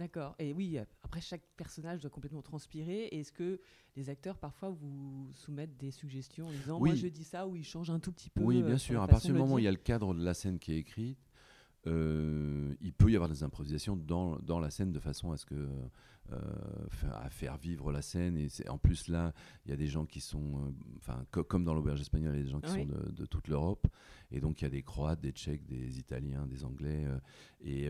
D'accord. 0.00 0.34
Et 0.38 0.54
oui, 0.54 0.78
après, 1.02 1.20
chaque 1.20 1.42
personnage 1.58 2.00
doit 2.00 2.10
complètement 2.10 2.40
transpirer. 2.40 3.08
Est-ce 3.12 3.30
que 3.30 3.60
les 3.96 4.08
acteurs, 4.08 4.38
parfois, 4.38 4.70
vous 4.70 5.30
soumettent 5.34 5.76
des 5.76 5.90
suggestions 5.90 6.46
en 6.46 6.52
disant 6.52 6.78
Moi, 6.78 6.94
je 6.94 7.06
dis 7.06 7.22
ça, 7.22 7.46
ou 7.46 7.54
ils 7.54 7.64
changent 7.64 7.90
un 7.90 8.00
tout 8.00 8.10
petit 8.10 8.30
peu 8.30 8.42
Oui, 8.42 8.62
bien 8.62 8.76
euh, 8.76 8.78
sûr. 8.78 9.02
À 9.02 9.06
partir 9.06 9.30
du 9.30 9.38
moment 9.38 9.56
où 9.56 9.58
il 9.58 9.66
y 9.66 9.68
a 9.68 9.70
le 9.70 9.76
cadre 9.76 10.14
de 10.14 10.24
la 10.24 10.32
scène 10.32 10.58
qui 10.58 10.72
est 10.72 10.78
écrit, 10.78 11.18
euh, 11.86 12.74
il 12.80 12.92
peut 12.92 13.10
y 13.10 13.14
avoir 13.14 13.30
des 13.30 13.42
improvisations 13.42 13.96
dans, 13.96 14.36
dans, 14.40 14.60
la 14.60 14.70
scène 14.70 14.92
de 14.92 15.00
façon 15.00 15.32
à 15.32 15.38
ce 15.38 15.46
que 15.46 15.54
euh, 16.32 16.38
à 17.14 17.30
faire 17.30 17.56
vivre 17.56 17.90
la 17.90 18.02
scène. 18.02 18.36
Et 18.36 18.48
en 18.68 18.76
plus 18.76 19.08
là 19.08 19.32
il 19.64 19.70
y 19.70 19.74
a 19.74 19.76
des 19.76 19.86
gens 19.86 20.04
qui 20.04 20.20
sont 20.20 20.58
euh, 20.58 20.70
enfin 20.98 21.24
comme 21.30 21.64
dans 21.64 21.72
l'auberge 21.72 22.00
espagnole 22.00 22.34
il 22.34 22.38
y 22.38 22.42
a 22.42 22.44
des 22.44 22.50
gens 22.50 22.60
qui 22.60 22.70
sont 22.70 22.84
de, 22.84 23.10
de 23.10 23.26
toute 23.26 23.48
l'Europe. 23.48 23.86
Et 24.30 24.40
donc 24.40 24.60
il 24.60 24.64
y 24.64 24.66
a 24.66 24.70
des 24.70 24.82
Croates 24.82 25.20
des 25.20 25.32
Tchèques 25.32 25.64
des 25.64 25.98
Italiens 25.98 26.46
des 26.46 26.64
Anglais 26.64 27.06
et, 27.62 27.88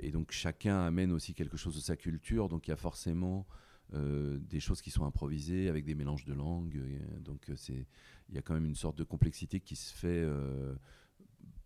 et, 0.00 0.10
donc 0.12 0.30
chacun 0.32 0.82
amène 0.82 1.10
aussi 1.10 1.34
quelque 1.34 1.56
chose 1.56 1.74
de 1.74 1.80
sa 1.80 1.96
culture. 1.96 2.48
Donc 2.48 2.68
il 2.68 2.70
y 2.70 2.74
a 2.74 2.76
forcément 2.76 3.46
des 3.92 4.60
choses 4.60 4.82
qui 4.82 4.90
sont 4.90 5.04
improvisées 5.04 5.68
avec 5.68 5.84
des 5.84 5.96
mélanges 5.96 6.24
de 6.24 6.32
langues 6.32 6.80
donc 7.24 7.50
c'est 7.56 7.86
il 8.28 8.34
y 8.36 8.38
a 8.38 8.42
quand 8.42 8.54
même 8.54 8.66
une 8.66 8.76
sorte 8.76 8.96
de 8.96 9.02
complexité 9.02 9.58
qui 9.58 9.74
se 9.74 9.92
fait 9.92 10.24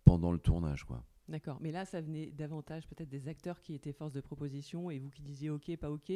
pendant 0.05 0.31
le 0.31 0.39
tournage 0.39 0.85
quoi 0.85 1.03
D'accord, 1.27 1.57
mais 1.59 1.71
là, 1.71 1.85
ça 1.85 2.01
venait 2.01 2.29
davantage 2.29 2.87
peut-être 2.87 3.09
des 3.09 3.27
acteurs 3.27 3.59
qui 3.59 3.73
étaient 3.73 3.93
force 3.93 4.13
de 4.13 4.21
proposition 4.21 4.91
et 4.91 4.99
vous 4.99 5.09
qui 5.09 5.23
disiez 5.23 5.49
OK, 5.49 5.75
pas 5.77 5.89
OK, 5.89 6.11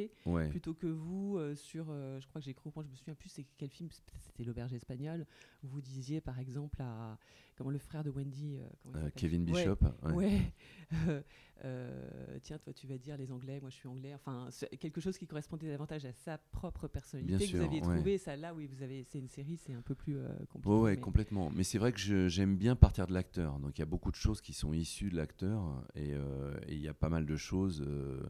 plutôt 0.50 0.76
que 0.76 0.86
vous 0.86 1.36
euh, 1.38 1.56
sur, 1.56 1.88
euh, 1.90 2.20
je 2.20 2.28
crois 2.28 2.40
que 2.42 2.46
j'ai 2.46 2.54
cru, 2.54 2.70
je 2.84 2.88
me 2.88 2.96
souviens 2.96 3.16
plus, 3.16 3.30
c'est 3.30 3.46
quel 3.58 3.70
film, 3.72 3.90
c'était 3.92 4.44
l'auberge 4.44 4.74
espagnole, 4.74 5.26
où 5.64 5.68
vous 5.68 5.82
disiez 5.82 6.22
par 6.22 6.38
exemple 6.38 6.80
à 6.84 7.18
comment 7.60 7.70
le 7.70 7.78
frère 7.78 8.04
de 8.04 8.10
Wendy, 8.10 8.58
euh, 8.96 9.10
Kevin 9.16 9.44
Bishop, 9.44 9.78
ouais, 10.14 10.42
tiens, 12.42 12.58
toi 12.58 12.74
tu 12.74 12.88
vas 12.88 12.98
dire 12.98 13.18
les 13.18 13.32
Anglais, 13.32 13.60
moi 13.60 13.70
je 13.70 13.76
suis 13.76 13.88
anglais, 13.88 14.14
enfin 14.16 14.48
quelque 14.80 15.02
chose 15.02 15.18
qui 15.18 15.28
correspondait 15.28 15.68
davantage 15.68 16.06
à 16.06 16.14
sa 16.14 16.38
propre 16.38 16.88
personnalité 16.88 17.48
que 17.48 17.58
vous 17.58 17.64
aviez 17.64 17.82
trouvé, 17.82 18.18
ça 18.18 18.36
là, 18.36 18.54
oui, 18.56 18.66
vous 18.66 18.82
avez, 18.82 19.04
c'est 19.04 19.20
une 19.20 19.30
série, 19.30 19.58
c'est 19.58 19.74
un 19.74 19.82
peu 19.82 19.94
plus 19.94 20.18
compliqué. 20.50 20.76
ouais, 20.76 20.98
complètement, 20.98 21.52
mais 21.54 21.64
c'est 21.64 21.78
vrai 21.78 21.92
que 21.92 22.28
j'aime 22.30 22.56
bien 22.56 22.76
partir 22.76 23.06
de 23.06 23.14
l'acteur, 23.14 23.60
donc 23.60 23.78
il 23.78 23.82
y 23.82 23.84
a 23.84 23.88
beaucoup 23.88 24.10
de 24.10 24.16
choses 24.16 24.42
qui 24.42 24.54
sont 24.54 24.74
issues 24.74 25.10
de 25.10 25.18
l'acteur 25.18 25.84
euh, 25.98 26.60
et 26.68 26.76
il 26.76 26.82
y 26.82 26.88
a 26.88 26.94
pas 26.94 27.10
mal 27.10 27.26
de 27.26 27.36
choses. 27.36 27.84
Euh, 27.86 28.22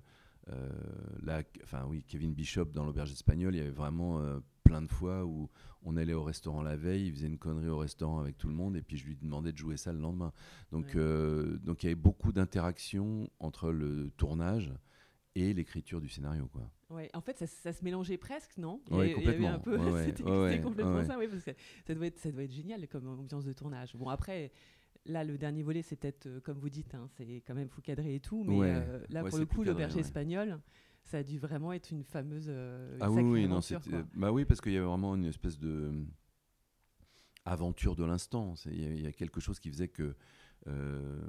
euh, 0.52 0.70
là, 1.22 1.44
enfin 1.64 1.86
oui, 1.88 2.04
Kevin 2.08 2.34
Bishop 2.34 2.66
dans 2.66 2.84
l'auberge 2.84 3.12
espagnole, 3.12 3.56
il 3.56 3.60
y 3.60 3.62
avait 3.62 3.70
vraiment 3.70 4.20
plein 4.70 4.82
de 4.82 4.88
fois 4.88 5.26
où 5.26 5.50
on 5.84 5.98
allait 5.98 6.14
au 6.14 6.24
restaurant 6.24 6.62
la 6.62 6.76
veille, 6.76 7.08
il 7.08 7.14
faisait 7.14 7.28
une 7.28 7.38
connerie 7.38 7.70
au 7.70 7.78
restaurant 7.78 8.20
avec 8.20 8.38
tout 8.38 8.48
le 8.48 8.54
monde 8.54 8.76
et 8.76 8.82
puis 8.82 8.98
je 8.98 9.06
lui 9.06 9.16
demandais 9.16 9.52
de 9.52 9.58
jouer 9.58 9.78
ça 9.78 9.92
le 9.92 10.00
lendemain. 10.00 10.32
Donc, 10.72 10.96
donc 10.96 11.84
il 11.84 11.88
y 11.88 11.90
avait 11.90 11.96
beaucoup 11.96 12.32
d'interactions 12.32 13.30
entre 13.40 13.72
le 13.72 14.12
tournage 14.18 14.72
et 15.36 15.54
l'écriture 15.54 16.02
du 16.02 16.10
scénario. 16.10 16.48
Quoi. 16.52 16.70
Ouais, 16.90 17.10
en 17.14 17.22
fait, 17.22 17.38
ça, 17.38 17.74
se 17.74 17.84
mélangeait 17.84 18.18
presque, 18.18 18.58
non? 18.58 18.82
Oui, 18.90 19.14
complètement. 19.14 19.50
un 19.50 19.60
peu, 19.60 19.78
c'était 20.06 20.62
complètement 20.62 21.04
ça, 21.04 21.18
oui, 21.18 21.28
parce 21.28 21.44
que 21.44 21.52
ça 21.86 21.94
doit, 21.94 22.08
être, 22.08 22.18
ça 22.18 22.32
doit 22.32 22.44
être 22.44 22.52
génial 22.52 22.88
comme 22.88 23.08
ambiance 23.08 23.46
de 23.46 23.54
tournage. 23.54 23.96
Bon, 23.96 24.10
après, 24.10 24.52
là, 25.06 25.24
le 25.24 25.38
dernier 25.38 25.64
volet, 25.64 25.82
c'est 25.82 25.96
peut-être, 25.96 26.26
euh, 26.26 26.40
comme 26.42 26.58
vous 26.58 26.70
dites, 26.70 26.96
hein, 26.96 27.08
c'est 27.18 27.44
quand 27.46 27.54
même 27.54 27.70
faut 27.70 27.82
cadrer 27.82 28.16
et 28.16 28.20
tout, 28.20 28.44
mais 28.44 28.58
euh, 28.62 29.00
là, 29.10 29.24
pour 29.24 29.38
le 29.38 29.46
coup, 29.46 29.58
plus 29.58 29.66
le 29.66 29.72
cadré, 29.72 29.84
berger 29.84 29.96
ouais. 29.96 30.02
espagnol, 30.02 30.60
ça 31.10 31.18
a 31.18 31.24
dû 31.24 31.38
vraiment 31.40 31.74
être 31.74 31.92
une 31.92 32.04
fameuse. 32.04 32.46
euh, 32.48 32.98
Ah 33.02 33.12
oui, 33.12 33.48
non, 33.48 33.62
c'était. 33.62 34.04
Bah 34.14 34.32
oui, 34.32 34.46
parce 34.46 34.62
qu'il 34.62 34.72
y 34.74 34.78
avait 34.78 34.86
vraiment 34.86 35.16
une 35.16 35.26
espèce 35.26 35.58
de 35.58 35.92
aventure 37.46 37.96
de 37.96 38.04
l'instant. 38.06 38.54
Il 38.66 39.02
y, 39.02 39.08
a- 39.08 39.12
quelque 39.12 39.40
chose 39.40 39.60
qui 39.60 39.70
faisait 39.72 39.88
que. 39.88 40.16
euh, 40.68 41.20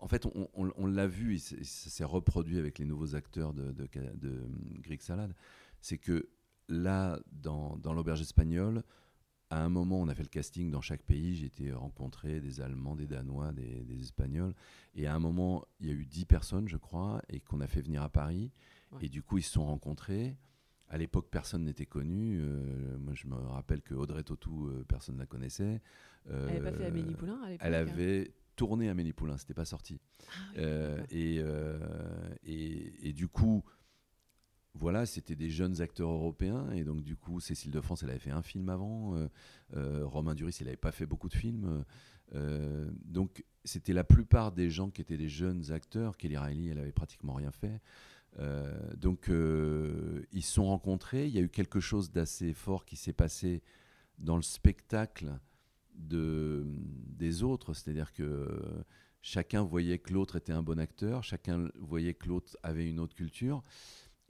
En 0.00 0.06
fait, 0.06 0.26
on, 0.26 0.48
on- 0.54 0.72
on 0.76 0.86
l'a 0.86 1.08
vu, 1.08 1.34
et 1.34 1.38
ça 1.38 1.56
s'est 1.90 2.04
reproduit 2.04 2.58
avec 2.58 2.78
les 2.78 2.84
nouveaux 2.84 3.16
acteurs 3.16 3.52
de, 3.52 3.72
de, 3.72 3.88
de, 4.14 4.44
Greek 4.80 5.02
Salad. 5.02 5.34
C'est 5.80 5.98
que 5.98 6.28
là, 6.68 7.18
dans, 7.32 7.76
dans 7.78 7.92
l'auberge 7.92 8.20
espagnole, 8.20 8.84
à 9.50 9.62
un 9.64 9.68
moment, 9.68 10.00
on 10.00 10.08
a 10.08 10.14
fait 10.14 10.22
le 10.22 10.28
casting 10.28 10.70
dans 10.70 10.80
chaque 10.80 11.02
pays. 11.02 11.36
J'ai 11.36 11.46
été 11.46 11.72
rencontré 11.72 12.40
des 12.40 12.60
Allemands, 12.60 12.96
des 12.96 13.06
Danois, 13.06 13.52
des, 13.52 13.84
des 13.84 14.02
Espagnols. 14.02 14.54
Et 14.94 15.06
à 15.06 15.14
un 15.14 15.18
moment, 15.18 15.64
il 15.80 15.86
y 15.86 15.90
a 15.90 15.94
eu 15.94 16.04
10 16.04 16.26
personnes, 16.26 16.68
je 16.68 16.76
crois, 16.76 17.22
et 17.30 17.40
qu'on 17.40 17.60
a 17.60 17.66
fait 17.66 17.80
venir 17.80 18.02
à 18.02 18.08
Paris. 18.08 18.50
Ouais. 18.92 19.06
Et 19.06 19.08
du 19.08 19.22
coup, 19.22 19.38
ils 19.38 19.42
se 19.42 19.52
sont 19.52 19.64
rencontrés. 19.64 20.36
À 20.90 20.98
l'époque, 20.98 21.28
personne 21.30 21.64
n'était 21.64 21.86
connu. 21.86 22.38
Euh, 22.40 22.98
moi, 22.98 23.14
je 23.14 23.26
me 23.26 23.34
rappelle 23.36 23.82
que 23.82 23.94
Audrey 23.94 24.22
Tautou, 24.22 24.68
euh, 24.68 24.84
personne 24.86 25.16
ne 25.16 25.20
la 25.20 25.26
connaissait. 25.26 25.80
Elle 26.28 26.36
n'avait 26.46 26.60
pas 26.60 26.72
fait 26.72 26.84
Euh, 26.84 26.88
Amélie 26.88 27.14
Poulain 27.14 27.40
à 27.42 27.48
l'époque 27.50 27.66
Elle 27.66 27.74
hein 27.74 27.80
avait 27.80 28.34
tourné 28.56 28.88
Amélie 28.88 29.12
Poulain, 29.12 29.38
c'était 29.38 29.54
pas 29.54 29.64
sorti. 29.64 30.00
Ah 30.28 30.60
oui, 31.10 31.16
et, 31.16 31.42
et, 32.44 33.08
et 33.08 33.12
du 33.12 33.28
coup, 33.28 33.64
voilà, 34.78 35.06
c'était 35.06 35.36
des 35.36 35.50
jeunes 35.50 35.80
acteurs 35.80 36.10
européens. 36.10 36.70
Et 36.72 36.84
donc, 36.84 37.02
du 37.02 37.16
coup, 37.16 37.40
Cécile 37.40 37.70
de 37.70 37.80
France, 37.80 38.02
elle 38.02 38.10
avait 38.10 38.18
fait 38.18 38.30
un 38.30 38.42
film 38.42 38.68
avant. 38.68 39.16
euh, 39.16 39.28
euh, 39.76 40.06
Romain 40.06 40.34
Duris, 40.34 40.56
il 40.60 40.64
n'avait 40.64 40.76
pas 40.76 40.92
fait 40.92 41.06
beaucoup 41.06 41.28
de 41.28 41.34
films. 41.34 41.84
euh, 42.34 42.90
donc, 43.04 43.44
c'était 43.64 43.92
la 43.92 44.04
plupart 44.04 44.52
des 44.52 44.70
gens 44.70 44.90
qui 44.90 45.00
étaient 45.00 45.16
des 45.16 45.28
jeunes 45.28 45.72
acteurs. 45.72 46.16
Kelly 46.16 46.38
Riley, 46.38 46.70
elle 46.70 46.78
avait 46.78 46.92
pratiquement 46.92 47.34
rien 47.34 47.50
fait. 47.50 47.80
Donc, 48.96 49.28
ils 49.28 50.42
se 50.42 50.52
sont 50.52 50.66
rencontrés. 50.66 51.26
Il 51.26 51.34
y 51.34 51.38
a 51.38 51.42
eu 51.42 51.48
quelque 51.48 51.80
chose 51.80 52.10
d'assez 52.10 52.54
fort 52.54 52.84
qui 52.84 52.96
s'est 52.96 53.12
passé 53.12 53.62
dans 54.18 54.36
le 54.36 54.42
spectacle 54.42 55.38
de, 55.94 56.64
des 57.18 57.42
autres. 57.42 57.74
C'est-à-dire 57.74 58.12
que 58.12 58.62
chacun 59.22 59.62
voyait 59.62 59.98
que 59.98 60.12
l'autre 60.14 60.36
était 60.36 60.52
un 60.52 60.62
bon 60.62 60.78
acteur, 60.78 61.24
chacun 61.24 61.68
voyait 61.80 62.14
que 62.14 62.28
l'autre 62.28 62.56
avait 62.62 62.88
une 62.88 63.00
autre 63.00 63.14
culture. 63.14 63.62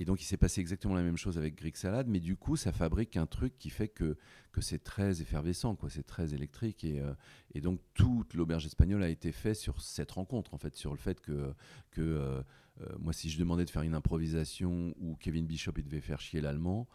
Et 0.01 0.05
donc, 0.05 0.23
il 0.23 0.25
s'est 0.25 0.37
passé 0.37 0.61
exactement 0.61 0.95
la 0.95 1.03
même 1.03 1.17
chose 1.17 1.39
avec 1.39 1.57
Greek 1.57 1.77
Salad, 1.77 2.07
mais 2.07 2.21
du 2.21 2.37
coup, 2.37 2.55
ça 2.55 2.71
fabrique 2.71 3.17
un 3.17 3.27
truc 3.27 3.59
qui 3.59 3.69
fait 3.69 3.89
que, 3.89 4.17
que 4.53 4.61
c'est 4.61 4.79
très 4.79 5.21
effervescent, 5.23 5.75
quoi. 5.75 5.91
C'est 5.91 6.07
très 6.07 6.35
électrique. 6.35 6.85
Et, 6.85 7.01
euh, 7.01 7.13
et 7.53 7.61
donc, 7.61 7.81
toute 7.95 8.35
l'auberge 8.35 8.65
espagnole 8.65 9.03
a 9.03 9.09
été 9.09 9.33
fait 9.33 9.55
sur 9.55 9.81
cette 9.83 10.13
rencontre, 10.13 10.55
en 10.55 10.59
fait, 10.59 10.77
sur 10.77 10.93
le 10.93 10.99
fait 10.99 11.21
que, 11.21 11.53
que 11.91 12.01
euh, 12.01 12.43
euh, 12.81 12.97
moi, 13.01 13.13
si 13.13 13.29
je 13.29 13.41
demandais 13.41 13.65
de 13.65 13.71
faire 13.71 13.83
une 13.83 13.95
improvisation 13.95 14.95
où 15.01 15.17
Kevin 15.17 15.47
Bishop, 15.47 15.73
devait 15.73 16.01
faire 16.01 16.21
chier 16.21 16.41
l'allemand, 16.41 16.87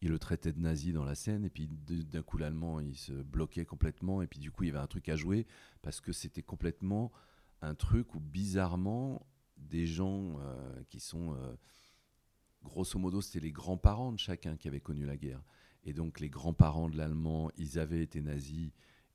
il 0.00 0.08
le 0.08 0.18
traitait 0.18 0.52
de 0.52 0.60
nazi 0.60 0.92
dans 0.92 1.04
la 1.04 1.14
scène, 1.14 1.44
et 1.44 1.50
puis 1.50 1.68
d'un 1.68 2.22
coup, 2.22 2.38
l'allemand, 2.38 2.80
il 2.80 2.96
se 2.96 3.12
bloquait 3.12 3.66
complètement, 3.66 4.22
et 4.22 4.26
puis 4.26 4.38
du 4.38 4.50
coup, 4.50 4.62
il 4.62 4.68
y 4.68 4.70
avait 4.70 4.78
un 4.78 4.86
truc 4.86 5.10
à 5.10 5.16
jouer, 5.16 5.46
parce 5.82 6.00
que 6.00 6.12
c'était 6.12 6.42
complètement 6.42 7.12
un 7.60 7.74
truc 7.74 8.14
où, 8.14 8.20
bizarrement, 8.20 9.26
des 9.58 9.86
gens 9.86 10.38
qui 10.88 11.00
sont... 11.00 11.36
grosso 12.62 12.98
modo, 12.98 13.20
c'était 13.20 13.40
les 13.40 13.52
grands-parents 13.52 14.12
de 14.12 14.18
chacun 14.18 14.56
qui 14.56 14.68
avaient 14.68 14.80
connu 14.80 15.04
la 15.04 15.16
guerre. 15.16 15.42
Et 15.84 15.92
donc, 15.92 16.20
les 16.20 16.28
grands-parents 16.28 16.88
de 16.88 16.96
l'allemand, 16.96 17.50
ils 17.56 17.78
avaient 17.78 18.02
été 18.02 18.20
nazis. 18.20 18.70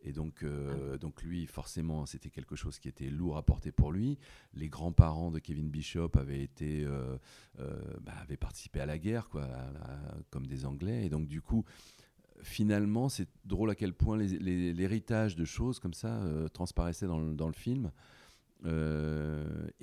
Et 0.06 0.12
donc, 0.12 0.44
euh, 0.44 0.98
donc 0.98 1.24
lui, 1.24 1.46
forcément, 1.46 2.06
c'était 2.06 2.30
quelque 2.30 2.56
chose 2.56 2.78
qui 2.78 2.90
était 2.90 3.10
lourd 3.10 3.38
à 3.38 3.44
porter 3.44 3.72
pour 3.72 3.92
lui. 3.92 4.18
Les 4.54 4.68
grands-parents 4.68 5.32
de 5.32 5.40
Kevin 5.40 5.70
Bishop 5.70 6.12
avaient 6.16 6.42
été, 6.42 6.84
euh, 6.84 7.18
euh, 7.60 7.80
bah, 8.02 8.14
avaient 8.22 8.38
participé 8.38 8.82
à 8.82 8.86
la 8.86 8.98
guerre, 8.98 9.30
quoi, 9.30 9.44
à 9.44 10.00
comme 10.30 10.46
des 10.46 10.66
Anglais. 10.66 11.06
Et 11.06 11.10
donc, 11.10 11.28
du 11.28 11.42
coup, 11.42 11.64
finalement, 12.42 13.08
c'est 13.08 13.30
drôle 13.46 13.70
à 13.70 13.76
quel 13.76 13.94
point 13.94 14.18
l'héritage 14.18 15.38
de 15.38 15.46
choses 15.46 15.80
comme 15.80 15.94
ça 15.94 16.22
transparaissait 16.54 17.08
dans 17.08 17.20
le, 17.20 17.34
dans 17.34 17.48
le 17.48 17.54
film. 17.54 17.92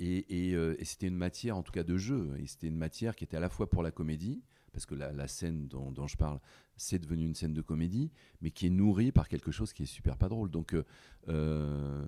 Euh, 0.01 0.05
et 0.05 0.49
et, 0.49 0.55
euh, 0.55 0.75
et 0.79 0.85
c'était 0.85 1.07
une 1.07 1.17
matière, 1.17 1.57
en 1.57 1.63
tout 1.63 1.71
cas, 1.71 1.83
de 1.83 1.97
jeu. 1.97 2.33
Et 2.39 2.47
c'était 2.47 2.67
une 2.67 2.77
matière 2.77 3.15
qui 3.15 3.23
était 3.23 3.37
à 3.37 3.39
la 3.39 3.49
fois 3.49 3.69
pour 3.69 3.83
la 3.83 3.91
comédie, 3.91 4.41
parce 4.71 4.85
que 4.85 4.95
la, 4.95 5.11
la 5.11 5.27
scène 5.27 5.67
dont, 5.67 5.91
dont 5.91 6.07
je 6.07 6.17
parle, 6.17 6.39
c'est 6.77 6.99
devenu 6.99 7.25
une 7.25 7.35
scène 7.35 7.53
de 7.53 7.61
comédie, 7.61 8.11
mais 8.41 8.51
qui 8.51 8.67
est 8.67 8.71
nourrie 8.71 9.11
par 9.11 9.27
quelque 9.27 9.51
chose 9.51 9.73
qui 9.73 9.83
est 9.83 9.87
super 9.87 10.17
pas 10.17 10.29
drôle. 10.29 10.49
Donc, 10.49 10.73
euh, 10.73 10.83
euh, 11.27 12.03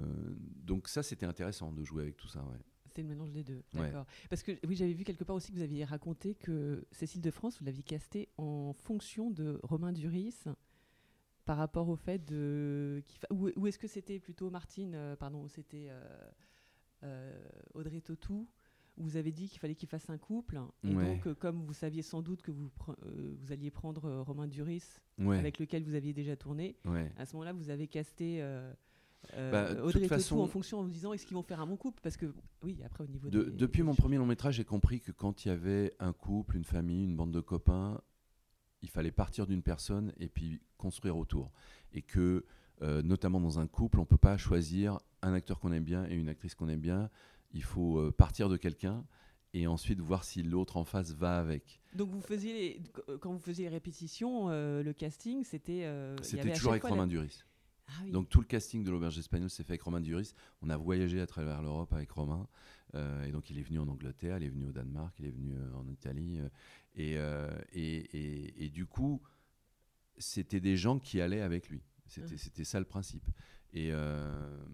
donc 0.64 0.88
ça, 0.88 1.04
c'était 1.04 1.26
intéressant 1.26 1.72
de 1.72 1.84
jouer 1.84 2.04
avec 2.04 2.18
tout 2.18 2.28
ça. 2.28 2.44
Ouais. 2.44 2.58
C'est 2.96 3.02
le 3.02 3.08
mélange 3.08 3.32
des 3.32 3.44
deux, 3.44 3.64
Ouais. 3.74 3.82
d'accord. 3.82 4.06
Parce 4.30 4.44
que 4.44 4.52
oui, 4.68 4.76
j'avais 4.76 4.94
vu 4.94 5.04
quelque 5.04 5.24
part 5.24 5.36
aussi 5.36 5.52
que 5.52 5.58
vous 5.58 5.64
aviez 5.64 5.84
raconté 5.84 6.36
que 6.36 6.86
Cécile 6.92 7.22
de 7.22 7.32
France, 7.32 7.58
vous 7.60 7.66
l'aviez 7.66 7.84
castée 7.84 8.30
en 8.38 8.74
fonction 8.74 9.32
de 9.32 9.60
Romain 9.64 9.92
Duris 9.92 10.44
par 11.46 11.58
rapport 11.58 11.90
au 11.90 11.96
fait 11.96 12.24
de. 12.24 13.04
Ou, 13.32 13.68
est-ce 13.68 13.80
que 13.80 13.88
c'était 13.88 14.20
plutôt 14.20 14.50
Martine, 14.52 15.16
pardon, 15.20 15.48
c'était 15.48 15.88
euh, 15.90 16.30
Audrey 17.74 18.02
Tautou 18.02 18.48
vous 18.98 19.18
avez 19.18 19.32
dit 19.32 19.50
qu'il 19.50 19.58
fallait 19.60 19.74
qu'il 19.74 19.90
fasse 19.90 20.08
un 20.12 20.20
couple. 20.20 20.60
Et 20.84 20.94
Ouais. 20.96 21.04
donc, 21.16 21.26
euh, 21.26 21.34
comme 21.34 21.64
vous 21.66 21.74
saviez 21.74 22.04
sans 22.04 22.22
doute 22.22 22.44
que 22.44 22.52
vous, 22.52 22.70
euh, 23.08 23.36
vous 23.40 23.52
alliez 23.52 23.72
prendre 23.72 24.06
euh, 24.06 24.22
Romain 24.22 24.48
Duris, 24.48 24.84
Ouais, 25.18 25.40
avec 25.40 25.58
lequel 25.58 25.84
vous 25.84 25.96
aviez 25.96 26.14
déjà 26.14 26.36
tourné, 26.36 26.76
ouais. 26.86 27.12
à 27.18 27.26
ce 27.26 27.34
moment-là, 27.34 27.54
vous 27.54 27.72
avez 27.72 27.88
casté 27.88 28.44
euh, 28.44 28.72
euh, 29.34 29.52
Bah, 29.52 29.82
Audrey 29.84 30.02
toute 30.02 30.10
façon- 30.10 30.38
en 30.42 30.46
fonction 30.46 30.78
en 30.80 30.84
vous 30.84 30.92
disant 30.92 31.12
est-ce 31.12 31.26
qu'ils 31.26 31.34
vont 31.36 31.42
faire 31.42 31.60
un 31.60 31.66
bon 31.66 31.76
couple? 31.76 32.02
Parce 32.04 32.18
que, 32.18 32.32
oui, 32.62 32.84
après, 32.86 33.04
au 33.04 33.08
niveau 33.08 33.32
De- 33.32 33.46
des- 33.46 33.52
depuis 33.58 33.80
des 33.80 33.84
mon 33.88 33.96
premier 33.96 34.18
long 34.18 34.28
métrage, 34.28 34.58
j'ai 34.58 34.64
compris 34.64 35.02
que 35.02 35.12
quand 35.12 35.44
il 35.44 35.48
y 35.48 35.52
avait 35.52 35.96
un 35.98 36.14
couple, 36.14 36.56
une 36.56 36.64
famille, 36.66 37.06
une 37.06 37.16
bande 37.16 37.32
de 37.32 37.40
copains, 37.40 38.00
il 38.84 38.90
fallait 38.92 39.12
partir 39.12 39.48
d'une 39.48 39.64
personne 39.64 40.14
et 40.20 40.30
puis 40.30 40.62
construire 40.78 41.18
autour. 41.18 41.52
Et 41.94 42.04
que, 42.04 42.46
euh, 42.84 43.02
notamment 43.02 43.40
dans 43.42 43.58
un 43.58 43.66
couple, 43.66 43.98
on 43.98 44.04
ne 44.04 44.08
peut 44.08 44.18
pas 44.18 44.38
choisir 44.38 45.00
un 45.24 45.34
acteur 45.34 45.60
qu'on 45.60 45.72
aime 45.72 45.84
bien 45.84 46.06
et 46.10 46.16
une 46.16 46.30
actrice 46.30 46.56
qu'on 46.56 46.70
aime 46.70 46.80
bien. 46.82 47.10
Il 47.54 47.64
faut 47.64 47.98
euh, 48.00 48.12
partir 48.12 48.50
de 48.50 48.58
quelqu'un 48.58 49.06
et 49.54 49.68
ensuite 49.68 50.00
voir 50.00 50.24
si 50.24 50.42
l'autre 50.44 50.78
en 50.78 50.84
face 50.84 51.12
va 51.12 51.40
avec. 51.40 51.80
Donc, 51.94 52.10
vous 52.10 52.22
faisiez 52.22 52.54
les- 52.54 52.80
qu- 52.82 53.18
quand 53.20 53.32
vous 53.32 53.40
faisiez 53.40 53.66
les 53.66 53.70
répétitions, 53.70 54.50
euh, 54.50 54.82
le 54.84 54.94
casting, 54.94 55.44
c'était. 55.44 55.84
euh, 55.86 56.16
C'était 56.24 56.52
toujours 56.54 56.72
avec 56.72 56.82
fois 56.82 56.90
Romain 56.92 57.08
Duris. 57.08 57.44
Ah 57.88 57.92
oui. 58.06 58.12
Donc 58.12 58.30
tout 58.30 58.40
le 58.40 58.46
casting 58.48 58.84
de 58.84 58.90
l'auberge 58.90 59.20
espagnole 59.20 59.50
s'est 59.50 59.64
fait 59.64 59.74
avec 59.74 59.82
Romain 59.82 60.00
Duris. 60.00 60.34
On 60.62 60.70
a 60.70 60.78
voyagé 60.78 61.20
à 61.20 61.28
travers 61.28 61.62
l'Europe 61.62 61.92
avec 61.94 62.10
Romain. 62.12 62.48
Euh, 62.96 63.26
et 63.26 63.32
donc 63.32 63.50
il 63.50 63.60
est 63.60 63.62
venu 63.64 63.78
en 63.80 63.88
Angleterre, 63.90 64.38
il 64.38 64.46
est 64.46 64.50
venu 64.50 64.66
au 64.68 64.72
Danemark, 64.72 65.14
il 65.20 65.26
est 65.26 65.32
venu 65.32 65.54
euh, 65.54 65.76
en 65.76 65.86
Italie. 65.88 66.40
euh, 66.40 66.48
et, 66.96 67.18
euh, 67.18 67.50
et, 67.74 67.96
et- 68.18 68.66
et 68.66 68.70
du 68.70 68.86
coup, 68.86 69.22
c'était 70.18 70.60
des 70.62 70.78
gens 70.78 70.98
qui 71.00 71.20
allaient 71.22 71.42
avec 71.42 71.70
lui. 71.70 71.82
C'était 72.06 72.32
Mhm. 72.34 72.38
c'était 72.38 72.64
ça 72.64 72.80
le 72.80 72.86
principe. 72.86 73.26
Et, 73.74 73.90
euh, 73.92 74.66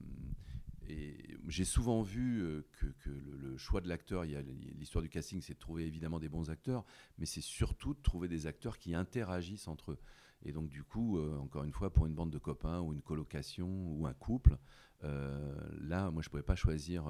et 0.88 1.16
j'ai 1.48 1.66
souvent 1.66 2.02
vu 2.02 2.42
euh, 2.42 2.66
que, 2.74 3.10
le, 3.10 3.58
choix 3.58 3.82
de 3.82 3.88
l'acteur, 3.88 4.24
l'histoire 4.24 5.02
du 5.02 5.10
casting, 5.10 5.42
c'est 5.42 5.54
de 5.54 5.60
trouver 5.60 5.86
évidemment 5.86 6.20
des 6.20 6.30
bons 6.30 6.50
acteurs, 6.50 6.86
mais 7.18 7.26
c'est 7.26 7.42
surtout 7.42 7.94
de 7.94 8.02
trouver 8.02 8.28
des 8.28 8.48
acteurs 8.48 8.78
qui 8.78 8.94
interagissent 8.94 9.68
entre 9.68 9.92
eux. 9.92 10.00
Et 10.44 10.52
donc, 10.52 10.70
du 10.70 10.84
coup, 10.84 11.18
euh, 11.18 11.38
encore 11.38 11.64
une 11.64 11.74
fois, 11.74 11.92
pour 11.92 12.06
une 12.06 12.14
bande 12.14 12.32
de 12.32 12.38
copains 12.38 12.80
ou 12.82 12.94
une 12.94 13.02
colocation 13.02 13.68
ou 13.68 14.06
un 14.06 14.14
couple, 14.14 14.58
là, 15.02 16.12
moi, 16.12 16.22
je 16.22 16.28
ne 16.28 16.32
pouvais 16.32 16.44
pas 16.44 16.58
choisir 16.58 17.06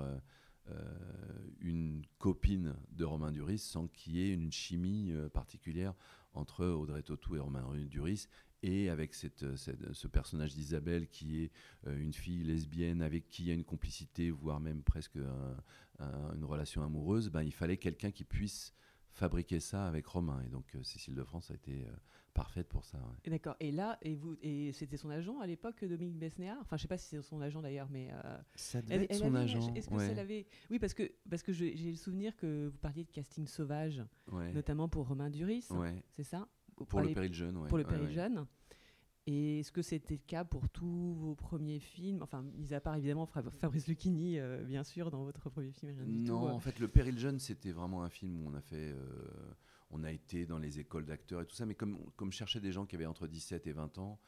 une 1.59 2.03
copine 2.19 2.75
de 2.91 3.03
Romain 3.03 3.31
Duris 3.31 3.57
sans 3.57 3.87
qu'il 3.87 4.15
y 4.15 4.21
ait 4.21 4.31
une 4.31 4.51
chimie 4.51 5.11
particulière 5.33 5.95
entre 6.33 6.67
Audrey 6.67 7.01
Tautou 7.01 7.35
et 7.35 7.39
Romain 7.39 7.65
Duris. 7.87 8.27
Et 8.61 8.89
avec 8.89 9.13
cette, 9.13 9.55
cette- 9.55 9.93
ce 9.93 10.07
personnage 10.07 10.53
d'Isabelle 10.53 11.07
qui 11.07 11.43
est 11.43 11.51
euh, 11.87 11.97
une 11.97 12.13
fille 12.13 12.43
lesbienne 12.43 13.01
avec 13.01 13.27
qui 13.29 13.43
il 13.43 13.47
y 13.47 13.51
a 13.51 13.53
une 13.53 13.63
complicité, 13.63 14.31
voire 14.31 14.59
même 14.59 14.81
presque 14.83 15.15
un- 15.17 16.03
un- 16.05 16.33
une 16.35 16.43
relation 16.43 16.83
amoureuse, 16.83 17.29
ben, 17.29 17.41
il 17.43 17.53
fallait 17.53 17.77
quelqu'un 17.77 18.11
qui 18.11 18.23
puisse 18.25 18.73
fabriquer 19.11 19.59
ça 19.59 19.87
avec 19.87 20.05
Romain. 20.07 20.41
Et 20.45 20.49
donc 20.49 20.65
euh, 20.75 20.83
Cécile 20.83 21.15
de 21.15 21.23
France 21.23 21.51
a 21.51 21.55
été 21.55 21.85
euh, 21.87 21.91
parfaite 22.33 22.67
pour 22.67 22.83
ça. 22.85 22.97
ouais. 22.97 23.31
D'accord. 23.31 23.55
Et 23.61 23.71
là, 23.71 23.97
et 24.01 24.13
vous, 24.15 24.35
et 24.41 24.71
c'était 24.73 24.97
son 24.97 25.09
agent 25.09 25.39
à 25.39 25.47
l'époque, 25.47 25.83
Dominique 25.85 26.17
Besnéard? 26.19 26.57
Enfin, 26.61 26.75
je 26.77 26.81
sais 26.83 26.87
pas 26.89 26.97
si 26.97 27.07
c'est 27.07 27.21
son 27.21 27.41
agent 27.41 27.61
d'ailleurs, 27.61 27.89
mais 27.89 28.09
euh, 28.11 28.37
Ça 28.55 28.81
devait 28.81 28.95
elle, 28.95 29.01
être 29.03 29.11
elle 29.11 29.17
son 29.19 29.35
agent. 29.35 29.67
ag- 29.69 29.77
Est-ce 29.77 29.89
que 29.89 29.95
ouais, 29.95 30.07
ça 30.07 30.13
l'avait? 30.13 30.47
Oui, 30.69 30.79
parce 30.79 30.93
que 30.93 31.09
parce 31.29 31.43
que 31.43 31.53
j'ai 31.53 31.73
le 31.73 31.95
souvenir 31.95 32.35
que 32.35 32.67
vous 32.67 32.77
parliez 32.77 33.03
de 33.05 33.11
casting 33.11 33.47
sauvage, 33.47 34.03
ouais, 34.31 34.51
notamment 34.53 34.87
pour 34.89 35.07
Romain 35.07 35.29
Duris. 35.29 35.65
ouais. 35.71 36.03
C'est 36.11 36.23
ça? 36.23 36.47
Pour 36.85 37.01
le 37.01 37.13
péril 37.13 37.33
jeune, 37.33 37.57
ouais. 37.57 37.67
pour 37.67 37.77
le 37.77 37.83
Péril 37.83 38.07
ouais. 38.07 38.13
jeune. 38.13 38.45
Et 39.27 39.59
est-ce 39.59 39.71
que 39.71 39.81
c'était 39.83 40.15
le 40.15 40.21
cas 40.25 40.43
pour 40.43 40.69
tous 40.69 41.13
vos 41.13 41.35
premiers 41.35 41.79
films? 41.79 42.23
Enfin, 42.23 42.41
mis 42.41 42.73
à 42.73 42.81
part 42.81 42.95
évidemment 42.95 43.27
Fabrice 43.27 43.87
Lucchini, 43.87 44.39
euh, 44.39 44.63
bien 44.63 44.83
sûr, 44.83 45.11
dans 45.11 45.23
votre 45.23 45.49
premier 45.51 45.71
film, 45.71 45.93
rien 45.95 46.05
du 46.05 46.23
tout. 46.23 46.31
Non, 46.31 46.47
euh. 46.47 46.51
en 46.51 46.59
fait, 46.59 46.79
Le 46.79 46.87
Péril 46.87 47.19
Jeune, 47.19 47.37
c'était 47.37 47.71
vraiment 47.71 48.03
un 48.03 48.09
film 48.09 48.41
où 48.41 48.49
on 48.49 48.55
a 48.55 48.61
fait. 48.61 48.91
euh, 48.91 49.53
on 49.91 50.03
a 50.03 50.11
été 50.11 50.45
dans 50.45 50.59
les 50.59 50.79
écoles 50.79 51.05
d'acteurs 51.05 51.41
et 51.41 51.45
tout 51.45 51.55
ça, 51.55 51.65
mais 51.65 51.75
comme, 51.75 51.97
comme 52.15 52.31
je 52.31 52.37
cherchais 52.37 52.59
des 52.59 52.71
gens 52.71 52.85
qui 52.85 52.95
avaient 52.95 53.05
entre 53.05 53.27
17 53.27 53.67
et 53.67 53.71
20 53.71 53.97
ans, 53.97 54.19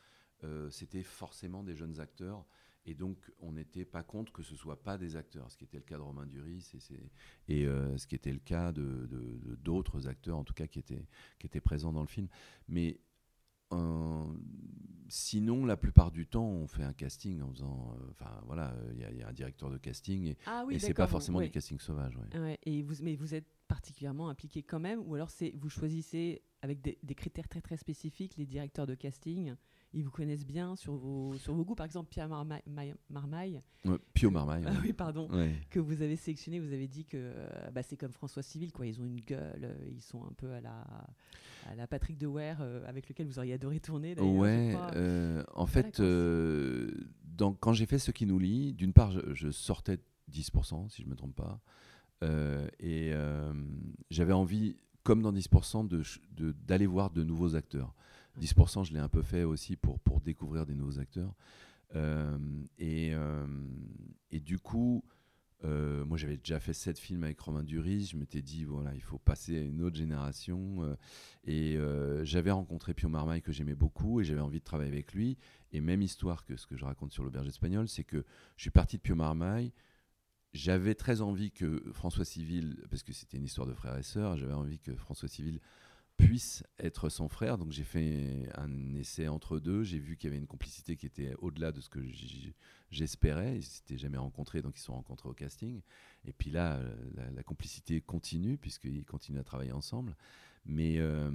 euh, 0.43 0.69
c'était 0.69 1.03
forcément 1.03 1.63
des 1.63 1.75
jeunes 1.75 1.99
acteurs. 1.99 2.45
Et 2.85 2.95
donc, 2.95 3.17
on 3.39 3.51
n'était 3.51 3.85
pas 3.85 4.01
contre 4.01 4.33
que 4.33 4.41
ce 4.41 4.55
soit 4.55 4.81
pas 4.81 4.97
des 4.97 5.15
acteurs, 5.15 5.51
ce 5.51 5.57
qui 5.57 5.65
était 5.65 5.77
le 5.77 5.83
cas 5.83 5.97
de 5.97 6.01
Romain 6.01 6.25
Duris 6.25 6.71
et, 6.73 7.53
et 7.53 7.67
euh, 7.67 7.95
ce 7.97 8.07
qui 8.07 8.15
était 8.15 8.31
le 8.31 8.39
cas 8.39 8.71
de 8.71 9.07
d'autres 9.61 10.07
acteurs, 10.07 10.37
en 10.37 10.43
tout 10.43 10.53
cas, 10.53 10.65
qui 10.65 10.79
étaient, 10.79 11.05
qui 11.37 11.45
étaient 11.45 11.61
présents 11.61 11.93
dans 11.93 12.01
le 12.01 12.07
film. 12.07 12.27
Mais 12.67 12.99
euh, 13.73 14.25
sinon, 15.07 15.65
la 15.65 15.77
plupart 15.77 16.11
du 16.11 16.25
temps, 16.25 16.47
on 16.47 16.67
fait 16.67 16.83
un 16.83 16.93
casting 16.93 17.41
en 17.41 17.51
faisant. 17.51 17.95
Euh, 17.95 18.09
enfin, 18.11 18.41
voilà, 18.45 18.75
il 18.93 19.17
y, 19.17 19.21
a 19.21 19.27
un 19.27 19.33
directeur 19.33 19.69
de 19.69 19.77
casting 19.77 20.25
et, 20.25 20.37
ah 20.47 20.63
oui, 20.65 20.75
et 20.75 20.79
c'est 20.79 20.93
pas 20.93 21.07
forcément 21.07 21.39
du 21.39 21.51
casting 21.51 21.79
sauvage. 21.79 22.17
et 22.63 22.81
vous, 22.81 22.95
mais 23.03 23.15
vous 23.15 23.35
êtes 23.35 23.47
particulièrement 23.67 24.29
impliqué 24.29 24.63
quand 24.63 24.79
même, 24.79 25.01
ou 25.05 25.15
alors 25.15 25.29
c'est 25.29 25.53
vous 25.55 25.69
choisissez 25.69 26.41
avec 26.61 26.81
des, 26.81 26.97
des, 27.03 27.15
critères 27.15 27.47
très 27.47 27.61
très 27.61 27.77
spécifiques 27.77 28.35
les 28.37 28.45
directeurs 28.45 28.85
de 28.85 28.95
casting 28.95 29.55
ils 29.93 30.03
vous 30.03 30.11
connaissent 30.11 30.45
bien 30.45 30.75
sur 30.75 30.93
vos, 30.95 31.35
sur 31.37 31.53
vos 31.53 31.65
goûts. 31.65 31.75
Par 31.75 31.85
exemple, 31.85 32.09
Pierre 32.09 32.29
Marmaille. 32.29 32.61
Marmaille 33.09 33.61
Pio 34.13 34.29
Marmaille. 34.29 34.63
Ah 34.67 34.73
oui, 34.81 34.93
pardon. 34.93 35.27
Que 35.69 35.79
vous 35.79 36.01
avez 36.01 36.15
sélectionné, 36.15 36.59
vous 36.59 36.73
avez 36.73 36.87
dit 36.87 37.05
que 37.05 37.17
euh, 37.17 37.71
bah, 37.71 37.83
c'est 37.83 37.97
comme 37.97 38.11
François 38.11 38.43
Civil, 38.43 38.71
quoi. 38.71 38.85
Ils 38.85 39.01
ont 39.01 39.05
une 39.05 39.19
gueule, 39.19 39.63
euh, 39.63 39.89
ils 39.91 40.01
sont 40.01 40.23
un 40.23 40.33
peu 40.37 40.51
à 40.51 40.61
la, 40.61 40.85
à 41.69 41.75
la 41.75 41.87
Patrick 41.87 42.17
Dewey, 42.17 42.55
euh, 42.59 42.87
avec 42.87 43.09
lequel 43.09 43.27
vous 43.27 43.39
auriez 43.39 43.53
adoré 43.53 43.79
tourner. 43.79 44.19
Ouais, 44.19 44.75
en 45.53 45.65
fait, 45.65 46.01
dans, 46.01 47.53
quand 47.53 47.73
j'ai 47.73 47.85
fait 47.85 47.99
Ce 47.99 48.11
qui 48.11 48.25
nous 48.25 48.39
lie, 48.39 48.73
d'une 48.73 48.93
part, 48.93 49.11
je, 49.33 49.51
sortais 49.51 49.99
10%, 50.31 50.89
si 50.89 51.01
je 51.01 51.07
ne 51.07 51.11
me 51.11 51.15
trompe 51.15 51.35
pas. 51.35 51.59
et 52.79 53.13
j'avais 54.09 54.33
envie, 54.33 54.77
comme 55.03 55.21
dans 55.21 55.33
10%, 55.33 55.87
d'aller 56.65 56.85
de, 56.85 56.91
voir 56.91 57.09
de 57.09 57.23
nouveaux 57.23 57.55
acteurs. 57.55 57.93
10%, 58.39 58.85
je 58.85 58.93
l'ai 58.93 58.99
un 58.99 59.09
peu 59.09 59.21
fait 59.21 59.43
aussi 59.43 59.75
pour, 59.75 59.99
pour 59.99 60.21
découvrir 60.21 60.65
des 60.65 60.75
nouveaux 60.75 60.99
acteurs. 60.99 61.33
Euh, 61.95 62.37
et, 62.77 63.13
euh, 63.13 63.45
et, 64.31 64.39
du 64.39 64.59
coup, 64.59 65.03
euh, 65.63 66.03
moi 66.05 66.17
j'avais 66.17 66.37
déjà 66.37 66.59
fait 66.59 66.73
sept 66.73 66.97
films 66.97 67.23
avec 67.23 67.39
Romain 67.39 67.63
Duris, 67.63 68.07
je 68.07 68.17
m'étais 68.17 68.41
dit 68.41 68.63
voilà 68.63 68.95
il 68.95 69.01
faut 69.01 69.19
passer 69.19 69.59
à 69.59 69.61
une 69.61 69.81
autre 69.81 69.97
génération. 69.97 70.97
Et 71.45 71.77
j'avais 72.23 72.51
rencontré 72.51 72.93
Pio 72.93 73.09
Marmaille 73.09 73.41
que 73.41 73.51
j'aimais 73.51 73.75
beaucoup 73.75 74.21
et 74.21 74.23
j'avais 74.23 74.41
envie 74.41 74.59
de 74.59 74.63
travailler 74.65 74.91
avec 74.91 75.13
lui. 75.13 75.37
Et 75.73 75.81
même 75.81 76.01
histoire 76.01 76.45
que 76.45 76.55
ce 76.55 76.67
que 76.67 76.75
je 76.75 76.85
raconte 76.85 77.11
sur 77.11 77.23
l'auberge 77.23 77.47
espagnole 77.47 77.87
c'est 77.87 78.03
que 78.03 78.25
je 78.57 78.61
suis 78.61 78.71
parti 78.71 78.97
de 78.97 79.01
Pio 79.01 79.15
Marmaille. 79.15 79.71
J'avais 80.53 80.95
très 80.95 81.21
envie 81.21 81.51
que 81.51 81.81
François 81.93 82.25
Civil 82.25 82.75
parce 82.89 83.03
que 83.03 83.13
c'était 83.13 83.37
une 83.37 83.45
histoire 83.45 83.67
de 83.67 83.73
frères 83.73 83.97
et 83.97 84.03
sœurs 84.03 84.35
j'avais 84.37 84.53
envie 84.53 84.79
que 84.79 84.95
François 84.95 85.29
Civil 85.29 85.61
puisse 86.25 86.63
être 86.79 87.09
son 87.09 87.27
frère. 87.27 87.57
Donc 87.57 87.71
j'ai 87.71 87.83
fait 87.83 88.49
un 88.55 88.95
essai 88.95 89.27
entre 89.27 89.59
deux. 89.59 89.83
J'ai 89.83 89.99
vu 89.99 90.17
qu'il 90.17 90.29
y 90.29 90.31
avait 90.31 90.39
une 90.39 90.47
complicité 90.47 90.95
qui 90.95 91.05
était 91.05 91.33
au-delà 91.39 91.71
de 91.71 91.81
ce 91.81 91.89
que 91.89 91.99
j'espérais. 92.89 93.57
Ils 93.57 93.63
s'étaient 93.63 93.97
jamais 93.97 94.17
rencontrés, 94.17 94.61
donc 94.61 94.77
ils 94.77 94.79
se 94.79 94.85
sont 94.85 94.93
rencontrés 94.93 95.29
au 95.29 95.33
casting. 95.33 95.81
Et 96.25 96.33
puis 96.33 96.51
là, 96.51 96.79
la, 97.33 97.43
complicité 97.43 98.01
continue 98.01 98.57
puisqu'ils 98.57 99.05
continuent 99.05 99.39
à 99.39 99.43
travailler 99.43 99.71
ensemble. 99.71 100.15
Mais, 100.65 100.99
euh, 100.99 101.31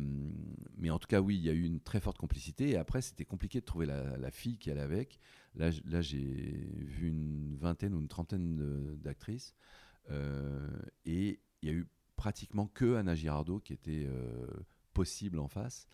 mais 0.77 0.91
en 0.91 1.01
tout 1.01 1.09
cas, 1.09 1.21
oui, 1.21 1.37
il 1.37 1.43
y 1.43 1.51
a 1.51 1.53
eu 1.53 1.65
une 1.65 1.81
très 1.81 2.01
forte 2.01 2.17
complicité. 2.17 2.71
Et 2.71 2.77
après, 2.77 3.03
c'était 3.03 3.25
compliqué 3.25 3.61
de 3.61 3.65
trouver 3.65 3.87
la, 3.87 4.31
fille 4.31 4.57
qui 4.57 4.71
allait 4.71 4.81
avec. 4.81 5.19
Là, 5.57 5.71
j'ai 6.01 6.69
vu 6.81 7.09
une 7.09 7.57
vingtaine 7.57 7.95
ou 7.95 7.99
une 7.99 8.09
trentaine 8.09 8.97
d'actrices. 9.03 9.55
Euh, 10.11 10.69
et 11.05 11.41
il 11.63 11.69
y 11.69 11.73
a 11.73 11.75
eu 11.75 11.89
pratiquement 12.17 12.67
que 12.67 12.97
Anna 12.97 13.15
Girardot 13.15 13.61
qui 13.61 13.73
était 13.73 14.07
euh, 14.07 14.47
possible 14.97 15.39
en 15.39 15.49
face. 15.49 15.87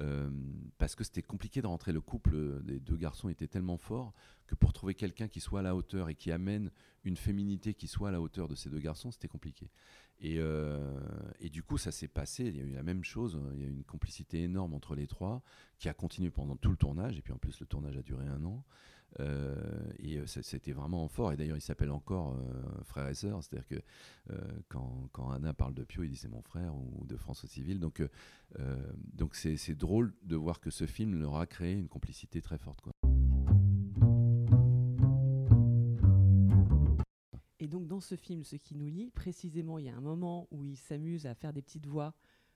Euh, 0.00 0.30
parce 0.78 0.94
que 0.94 1.02
c'était 1.02 1.22
compliqué 1.22 1.60
de 1.60 1.66
rentrer. 1.66 1.92
Le 1.92 2.00
couple 2.00 2.62
des 2.62 2.78
deux 2.78 2.96
garçons 2.96 3.28
était 3.28 3.48
tellement 3.48 3.78
fort 3.78 4.12
que 4.46 4.54
pour 4.54 4.72
trouver 4.72 4.94
quelqu'un 4.94 5.28
qui 5.28 5.40
soit 5.40 5.60
à 5.60 5.62
la 5.62 5.74
hauteur 5.74 6.08
et 6.08 6.14
qui 6.14 6.30
amène 6.30 6.70
une 7.04 7.16
féminité 7.16 7.74
qui 7.74 7.88
soit 7.88 8.10
à 8.10 8.12
la 8.12 8.20
hauteur 8.20 8.46
de 8.48 8.54
ces 8.54 8.70
deux 8.70 8.78
garçons, 8.78 9.10
c'était 9.10 9.28
compliqué. 9.28 9.70
Et, 10.20 10.36
euh, 10.38 11.00
et, 11.40 11.48
du 11.48 11.62
coup, 11.62 11.78
ça 11.78 11.92
s'est 11.92 12.08
passé. 12.08 12.46
Il 12.46 12.56
y 12.56 12.60
a 12.60 12.64
eu 12.64 12.72
la 12.72 12.82
même 12.82 13.04
chose. 13.04 13.40
Il 13.54 13.60
y 13.60 13.64
a 13.64 13.68
eu 13.68 13.72
une 13.72 13.84
complicité 13.84 14.42
énorme 14.42 14.74
entre 14.74 14.94
les 14.94 15.06
trois 15.06 15.42
qui 15.78 15.88
a 15.88 15.94
continué 15.94 16.30
pendant 16.30 16.56
tout 16.56 16.70
le 16.70 16.76
tournage. 16.76 17.18
Et 17.18 17.22
puis 17.22 17.32
en 17.32 17.38
plus, 17.38 17.58
le 17.60 17.66
tournage 17.66 17.96
a 17.96 18.02
duré 18.02 18.26
un 18.26 18.44
an. 18.44 18.64
Euh, 19.20 19.56
et 19.98 20.18
euh, 20.18 20.26
c'était 20.26 20.72
vraiment 20.72 21.08
fort. 21.08 21.32
Et 21.32 21.36
d'ailleurs, 21.36 21.56
il 21.56 21.62
s'appelle 21.62 21.90
encore 21.90 22.34
euh, 22.34 22.82
frère 22.84 23.08
et 23.08 23.14
sœur. 23.14 23.42
C'est-à-dire 23.42 23.66
que 23.66 23.82
quand, 24.68 25.08
quand, 25.12 25.30
Anna 25.30 25.54
parle 25.54 25.74
de 25.74 25.84
Pio, 25.84 26.02
il 26.04 26.10
dit 26.10 26.16
c'est 26.16 26.28
mon 26.28 26.42
frère 26.42 26.74
ou 26.74 27.06
de 27.06 27.16
François 27.16 27.48
Civil. 27.48 27.80
Donc, 27.80 28.02
donc 29.14 29.34
c'est 29.34 29.74
drôle 29.74 30.12
de 30.22 30.36
voir 30.36 30.60
que 30.60 30.70
ce 30.70 30.86
film 30.86 31.18
leur 31.18 31.36
a 31.36 31.46
créé 31.46 31.72
une 31.72 31.88
complicité 31.88 32.42
très 32.42 32.58
forte. 32.58 32.80
Quoi. 32.82 32.92
Et 37.58 37.66
donc 37.68 37.88
dans 37.88 38.00
ce 38.00 38.16
film, 38.16 38.44
ce 38.44 38.56
qui 38.56 38.74
nous 38.74 38.88
lie, 38.88 39.10
précisément, 39.10 39.78
il 39.78 39.86
y 39.86 39.88
a 39.88 39.96
un 39.96 40.02
moment 40.02 40.46
où 40.50 40.64
il 40.64 40.76
s'amuse 40.76 41.26
à 41.26 41.34
faire 41.34 41.52
des 41.52 41.62
petites 41.62 41.86
voix 41.86 42.14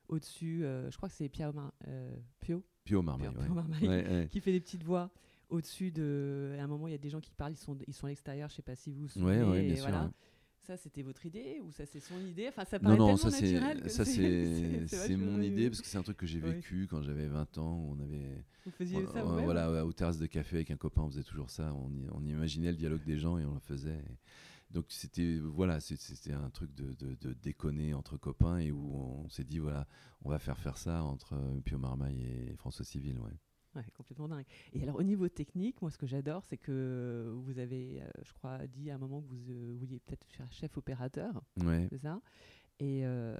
au-dessus. 0.08 0.60
je 0.60 0.96
crois 0.96 1.08
que 1.08 1.14
c'est 1.14 1.30
Pio, 1.30 1.52
Pio, 2.40 2.64
Pio 2.84 3.02
Marmaille, 3.02 4.28
qui 4.28 4.40
fait 4.40 4.52
des 4.52 4.60
petites 4.60 4.84
voix 4.84 5.10
au-dessus 5.52 5.90
de. 5.90 6.56
À 6.58 6.62
un 6.62 6.66
moment, 6.66 6.88
il 6.88 6.92
y 6.92 6.94
a 6.94 6.98
des 6.98 7.10
gens 7.10 7.20
qui 7.20 7.32
parlent, 7.32 7.52
ils 7.52 7.56
sont, 7.56 7.76
ils 7.86 7.94
sont 7.94 8.06
à 8.06 8.10
l'extérieur, 8.10 8.48
je 8.48 8.54
ne 8.54 8.56
sais 8.56 8.62
pas 8.62 8.74
si 8.74 8.90
vous 8.90 9.02
vous 9.02 9.08
souvenez. 9.08 9.42
Ouais, 9.42 9.62
bien 9.62 9.76
sûr, 9.76 9.84
voilà. 9.84 10.10
Ça, 10.62 10.76
c'était 10.76 11.02
votre 11.02 11.26
idée 11.26 11.60
ou 11.60 11.72
ça, 11.72 11.84
c'est 11.86 11.98
son 11.98 12.20
idée? 12.20 12.46
Enfin, 12.48 12.64
ça 12.64 12.78
paraît 12.78 12.96
non, 12.96 13.08
non, 13.08 13.16
ça, 13.16 13.32
c'est, 13.32 13.58
ça, 13.88 14.04
c'est, 14.04 15.16
mon 15.16 15.42
idée 15.42 15.68
parce 15.68 15.80
que 15.80 15.88
c'est 15.88 15.98
un 15.98 16.04
truc 16.04 16.16
que 16.16 16.26
j'ai 16.26 16.38
vécu 16.38 16.86
quand 16.88 17.02
j'avais 17.02 17.26
20 17.26 17.58
ans. 17.58 17.78
Où 17.78 17.96
on 17.96 18.00
avait. 18.00 18.44
Vous 18.64 18.70
faisiez 18.70 19.04
ça 19.06 19.22
Voilà, 19.24 19.84
aux 19.84 19.92
terrasses 19.92 20.18
de 20.18 20.26
café 20.26 20.56
avec 20.56 20.70
un 20.70 20.76
copain, 20.76 21.02
on 21.02 21.10
faisait 21.10 21.24
toujours 21.24 21.50
ça. 21.50 21.74
On, 21.74 21.90
on 22.12 22.24
imaginait 22.24 22.70
le 22.70 22.76
dialogue 22.76 23.04
des 23.04 23.18
gens 23.18 23.38
et 23.38 23.44
on 23.44 23.54
le 23.54 23.60
faisait. 23.60 24.04
Donc 24.70 24.86
c'était 24.88 25.38
voilà, 25.38 25.80
c'était 25.80 26.32
un 26.32 26.48
truc 26.48 26.74
de, 26.74 26.94
de, 26.94 27.34
déconner 27.34 27.92
entre 27.92 28.16
copains 28.16 28.58
et 28.58 28.70
où 28.70 28.94
on 28.94 29.28
s'est 29.28 29.44
dit 29.44 29.58
voilà, 29.58 29.86
on 30.22 30.30
va 30.30 30.38
faire 30.38 30.58
faire 30.58 30.78
ça 30.78 31.02
entre 31.02 31.36
Pio 31.64 31.78
Marmaille 31.78 32.22
et 32.22 32.56
François 32.56 32.84
Civil, 32.84 33.18
ouais. 33.18 33.32
Ouais, 33.74 33.84
complètement 33.96 34.28
dingue. 34.28 34.44
Et 34.74 34.82
alors, 34.82 34.96
au 34.96 35.02
niveau 35.02 35.28
technique, 35.28 35.80
moi, 35.80 35.90
ce 35.90 35.96
que 35.96 36.06
j'adore, 36.06 36.44
c'est 36.44 36.58
que 36.58 37.32
vous 37.44 37.58
avez, 37.58 38.02
euh, 38.02 38.06
je 38.22 38.32
crois, 38.34 38.66
dit 38.66 38.90
à 38.90 38.96
un 38.96 38.98
moment 38.98 39.22
que 39.22 39.28
vous 39.28 39.50
euh, 39.50 39.74
vouliez 39.78 39.98
peut-être 39.98 40.26
faire 40.28 40.50
chef 40.52 40.76
opérateur. 40.76 41.42
Ouais. 41.62 41.86
C'est 41.90 41.98
ça? 41.98 42.20
Et 42.80 43.06
euh, 43.06 43.36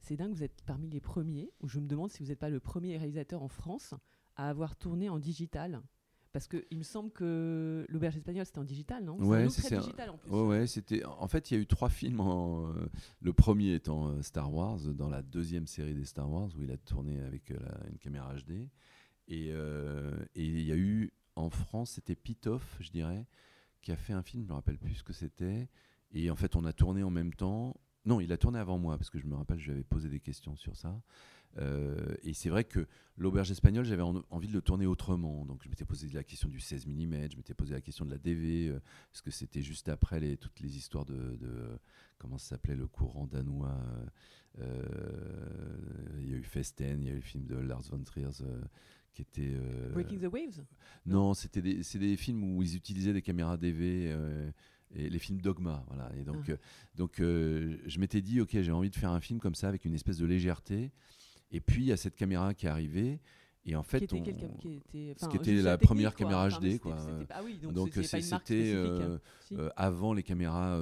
c'est 0.00 0.16
dingue, 0.16 0.32
vous 0.32 0.42
êtes 0.42 0.62
parmi 0.66 0.88
les 0.88 1.00
premiers, 1.00 1.52
ou 1.60 1.68
je 1.68 1.78
me 1.78 1.86
demande 1.86 2.10
si 2.10 2.22
vous 2.22 2.30
n'êtes 2.30 2.38
pas 2.38 2.50
le 2.50 2.60
premier 2.60 2.96
réalisateur 2.96 3.42
en 3.42 3.48
France 3.48 3.94
à 4.34 4.48
avoir 4.48 4.74
tourné 4.74 5.08
en 5.08 5.18
digital. 5.18 5.82
Parce 6.32 6.46
qu'il 6.46 6.76
me 6.76 6.82
semble 6.82 7.10
que 7.10 7.86
l'auberge 7.88 8.16
espagnole 8.16 8.44
c'était 8.44 8.58
en 8.58 8.64
digital, 8.64 9.02
non? 9.02 9.18
Ouais, 9.18 9.48
c'est 9.48 9.78
digital 9.78 10.10
en 10.10 10.18
plus. 10.18 10.30
Ouais, 10.30 10.66
c'était. 10.66 11.02
En 11.04 11.26
fait, 11.26 11.50
il 11.50 11.54
y 11.54 11.56
a 11.56 11.60
eu 11.60 11.66
trois 11.66 11.88
films. 11.88 12.20
En, 12.20 12.70
le 13.20 13.32
premier 13.32 13.74
étant 13.74 14.22
Star 14.22 14.52
Wars, 14.52 14.78
dans 14.78 15.08
la 15.08 15.22
deuxième 15.22 15.66
série 15.66 15.94
des 15.94 16.04
Star 16.04 16.30
Wars, 16.30 16.50
où 16.56 16.62
il 16.62 16.70
a 16.70 16.76
tourné 16.76 17.18
avec 17.22 17.50
une 17.90 17.98
caméra 17.98 18.34
HD. 18.34 18.68
Euh, 19.30 20.18
et 20.34 20.44
il 20.44 20.62
y 20.62 20.72
a 20.72 20.76
eu 20.76 21.12
en 21.36 21.50
France, 21.50 21.92
c'était 21.92 22.16
Pitoff, 22.16 22.76
je 22.80 22.90
dirais, 22.90 23.26
qui 23.82 23.92
a 23.92 23.96
fait 23.96 24.12
un 24.12 24.22
film, 24.22 24.42
je 24.42 24.48
me 24.48 24.54
rappelle 24.54 24.78
plus 24.78 24.94
ce 24.94 25.04
que 25.04 25.12
c'était. 25.12 25.68
Et 26.12 26.30
en 26.30 26.36
fait, 26.36 26.56
on 26.56 26.64
a 26.64 26.72
tourné 26.72 27.02
en 27.02 27.10
même 27.10 27.34
temps. 27.34 27.76
Non, 28.04 28.20
il 28.20 28.32
a 28.32 28.38
tourné 28.38 28.58
avant 28.58 28.78
moi, 28.78 28.96
parce 28.96 29.10
que 29.10 29.18
je 29.18 29.26
me 29.26 29.34
rappelle, 29.34 29.58
je 29.58 29.66
lui 29.66 29.72
avais 29.72 29.84
posé 29.84 30.08
des 30.08 30.20
questions 30.20 30.56
sur 30.56 30.76
ça. 30.76 31.00
Euh, 31.58 32.14
et 32.22 32.34
c'est 32.34 32.50
vrai 32.50 32.64
que 32.64 32.86
l'auberge 33.16 33.50
espagnole, 33.50 33.84
j'avais 33.84 34.02
envie 34.02 34.48
de 34.48 34.52
le 34.52 34.62
tourner 34.62 34.86
autrement. 34.86 35.44
Donc 35.44 35.62
je 35.64 35.68
m'étais 35.68 35.84
posé 35.84 36.08
la 36.08 36.24
question 36.24 36.48
du 36.48 36.60
16 36.60 36.86
mm, 36.86 37.30
je 37.30 37.36
m'étais 37.36 37.54
posé 37.54 37.74
la 37.74 37.80
question 37.80 38.04
de 38.04 38.10
la 38.10 38.18
DV, 38.18 38.68
euh, 38.68 38.80
parce 39.10 39.22
que 39.22 39.30
c'était 39.30 39.62
juste 39.62 39.88
après 39.88 40.36
toutes 40.36 40.60
les 40.60 40.76
histoires 40.76 41.04
de, 41.04 41.36
de 41.36 41.78
comment 42.18 42.38
ça 42.38 42.50
s'appelait, 42.50 42.76
le 42.76 42.86
courant 42.86 43.26
danois. 43.26 43.78
il 44.58 46.30
y 46.30 46.34
a 46.34 46.36
eu 46.36 46.42
Festen, 46.42 47.02
il 47.02 47.08
y 47.08 47.10
a 47.10 47.12
eu 47.12 47.16
le 47.16 47.22
film 47.22 47.46
de 47.46 47.56
Lars 47.56 47.88
von 47.90 48.02
Trier 48.02 48.30
qui 49.12 49.22
était. 49.22 49.52
Euh, 49.54 49.90
Breaking 49.92 50.18
the 50.18 50.32
Waves? 50.32 50.64
Non, 51.06 51.34
c'était 51.34 51.62
des, 51.62 51.82
c'est 51.82 51.98
des 51.98 52.16
films 52.16 52.44
où 52.44 52.62
ils 52.62 52.76
utilisaient 52.76 53.12
des 53.12 53.22
caméras 53.22 53.56
DV. 53.56 54.10
Euh, 54.10 54.50
et 54.94 55.10
les 55.10 55.18
films 55.18 55.42
Dogma, 55.42 55.84
voilà. 55.88 56.10
Et 56.18 56.24
donc, 56.24 56.48
ah. 56.48 56.52
euh, 56.52 56.56
donc 56.94 57.16
je 57.18 57.98
m'étais 57.98 58.22
dit, 58.22 58.40
ok, 58.40 58.58
j'ai 58.62 58.72
envie 58.72 58.88
de 58.88 58.96
faire 58.96 59.10
un 59.10 59.20
film 59.20 59.38
comme 59.38 59.54
ça 59.54 59.68
avec 59.68 59.84
une 59.84 59.92
espèce 59.92 60.16
de 60.16 60.24
légèreté. 60.24 60.92
Et 61.50 61.60
puis 61.60 61.82
il 61.82 61.88
y 61.88 61.92
a 61.92 61.98
cette 61.98 62.16
caméra 62.16 62.54
qui 62.54 62.66
est 62.66 62.70
arrivée. 62.70 63.20
Et 63.66 63.76
en 63.76 63.82
fait, 63.82 64.06
qui 64.06 64.16
était, 64.16 64.32
qui 64.32 64.76
était, 64.76 65.14
ce 65.18 65.28
qui 65.28 65.36
était 65.36 65.60
la 65.60 65.76
première 65.76 66.14
caméra 66.14 66.48
HD, 66.48 66.78
quoi. 66.78 66.96
Ah 67.28 67.42
oui, 67.44 67.58
donc 67.58 67.90
c'était 68.02 68.74
avant 69.76 70.14
les 70.14 70.22
caméras 70.22 70.80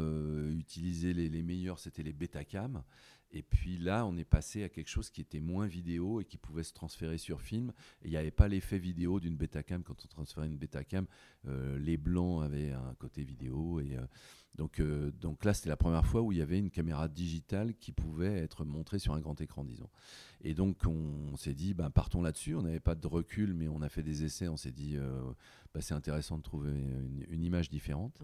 utilisées 0.57 1.13
les, 1.13 1.29
les 1.29 1.43
meilleures, 1.43 1.81
c'était 1.81 2.05
les 2.05 2.13
Betacam. 2.13 2.85
Et 3.33 3.43
puis 3.43 3.77
là, 3.79 4.07
on 4.07 4.17
est 4.17 4.25
passé 4.25 4.63
à 4.63 4.69
quelque 4.69 4.89
chose 4.89 5.11
qui 5.11 5.21
était 5.21 5.41
moins 5.41 5.67
vidéo 5.67 6.21
et 6.21 6.25
qui 6.25 6.39
pouvait 6.39 6.63
se 6.63 6.73
transférer 6.73 7.19
sur 7.19 7.41
film. 7.41 7.73
Il 8.03 8.11
n'y 8.11 8.17
avait 8.17 8.31
pas 8.31 8.49
l'effet 8.49 8.79
vidéo 8.79 9.21
d'une 9.21 9.37
Betacam. 9.37 9.83
Quand 9.83 10.05
on 10.05 10.09
transférait 10.09 10.47
une 10.47 10.57
Betacam, 10.57 11.07
euh, 11.47 11.79
les 11.79 11.97
blancs 11.97 12.45
avaient 12.45 12.73
un 12.73 12.95
côté 12.95 13.25
vidéo. 13.25 13.81
Et, 13.81 13.97
euh, 13.97 14.07
Donc, 14.57 14.81
euh, 14.81 15.11
donc 15.21 15.45
là, 15.45 15.53
c'était 15.53 15.69
la 15.69 15.77
première 15.77 16.07
fois 16.07 16.23
où 16.23 16.33
il 16.33 16.39
y 16.39 16.43
avait 16.43 16.59
une 16.59 16.71
caméra 16.71 17.09
digitale 17.09 17.75
qui 17.75 17.93
pouvait 17.93 18.39
être 18.39 18.65
montrée 18.65 18.99
sur 18.99 19.13
un 19.13 19.21
grand 19.21 19.39
écran, 19.41 19.65
disons. 19.65 19.89
Et 20.43 20.55
donc, 20.55 20.79
on, 20.87 21.37
s'est 21.37 21.55
dit, 21.55 21.75
ben, 21.75 21.91
partons 21.91 22.23
là-dessus. 22.23 22.55
On 22.55 22.63
n'avait 22.63 22.81
pas 22.81 22.95
de 22.95 23.07
recul, 23.07 23.53
mais 23.53 23.69
on 23.69 23.83
a 23.83 23.89
fait 23.89 24.03
des 24.03 24.25
essais. 24.25 24.49
On 24.49 24.57
s'est 24.57 24.73
dit, 24.73 24.97
euh, 24.97 25.21
bah, 25.75 25.81
c'est 25.83 25.95
intéressant 25.95 26.39
de 26.39 26.43
trouver 26.43 26.73
une, 27.29 27.45
image 27.45 27.69
différente. 27.69 28.19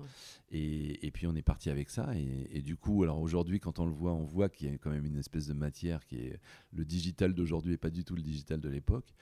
Et, 0.50 1.06
et, 1.06 1.10
puis, 1.10 1.26
on 1.26 1.34
est 1.34 1.42
parti 1.42 1.68
avec 1.68 1.90
ça. 1.90 2.16
Et, 2.16 2.48
et 2.50 2.62
du 2.62 2.76
coup, 2.76 3.02
alors 3.02 3.20
aujourd'hui, 3.20 3.60
quand 3.60 3.78
on 3.78 3.84
le 3.84 3.92
voit, 3.92 4.14
on 4.14 4.24
voit 4.24 4.48
qu'il 4.48 4.70
y 4.70 4.74
a 4.74 4.78
quand 4.78 4.90
même 4.90 5.04
une 5.04 5.18
espèce 5.18 5.46
de 5.48 5.54
matière 5.54 6.06
qui 6.06 6.16
est 6.16 6.40
le 6.72 6.84
digital 6.84 7.34
d'aujourd'hui 7.34 7.74
et 7.74 7.78
pas 7.78 7.90
du 7.90 8.04
tout 8.04 8.16
le 8.16 8.22
digital 8.22 8.60
de 8.60 8.68
l'époque. 8.70 9.14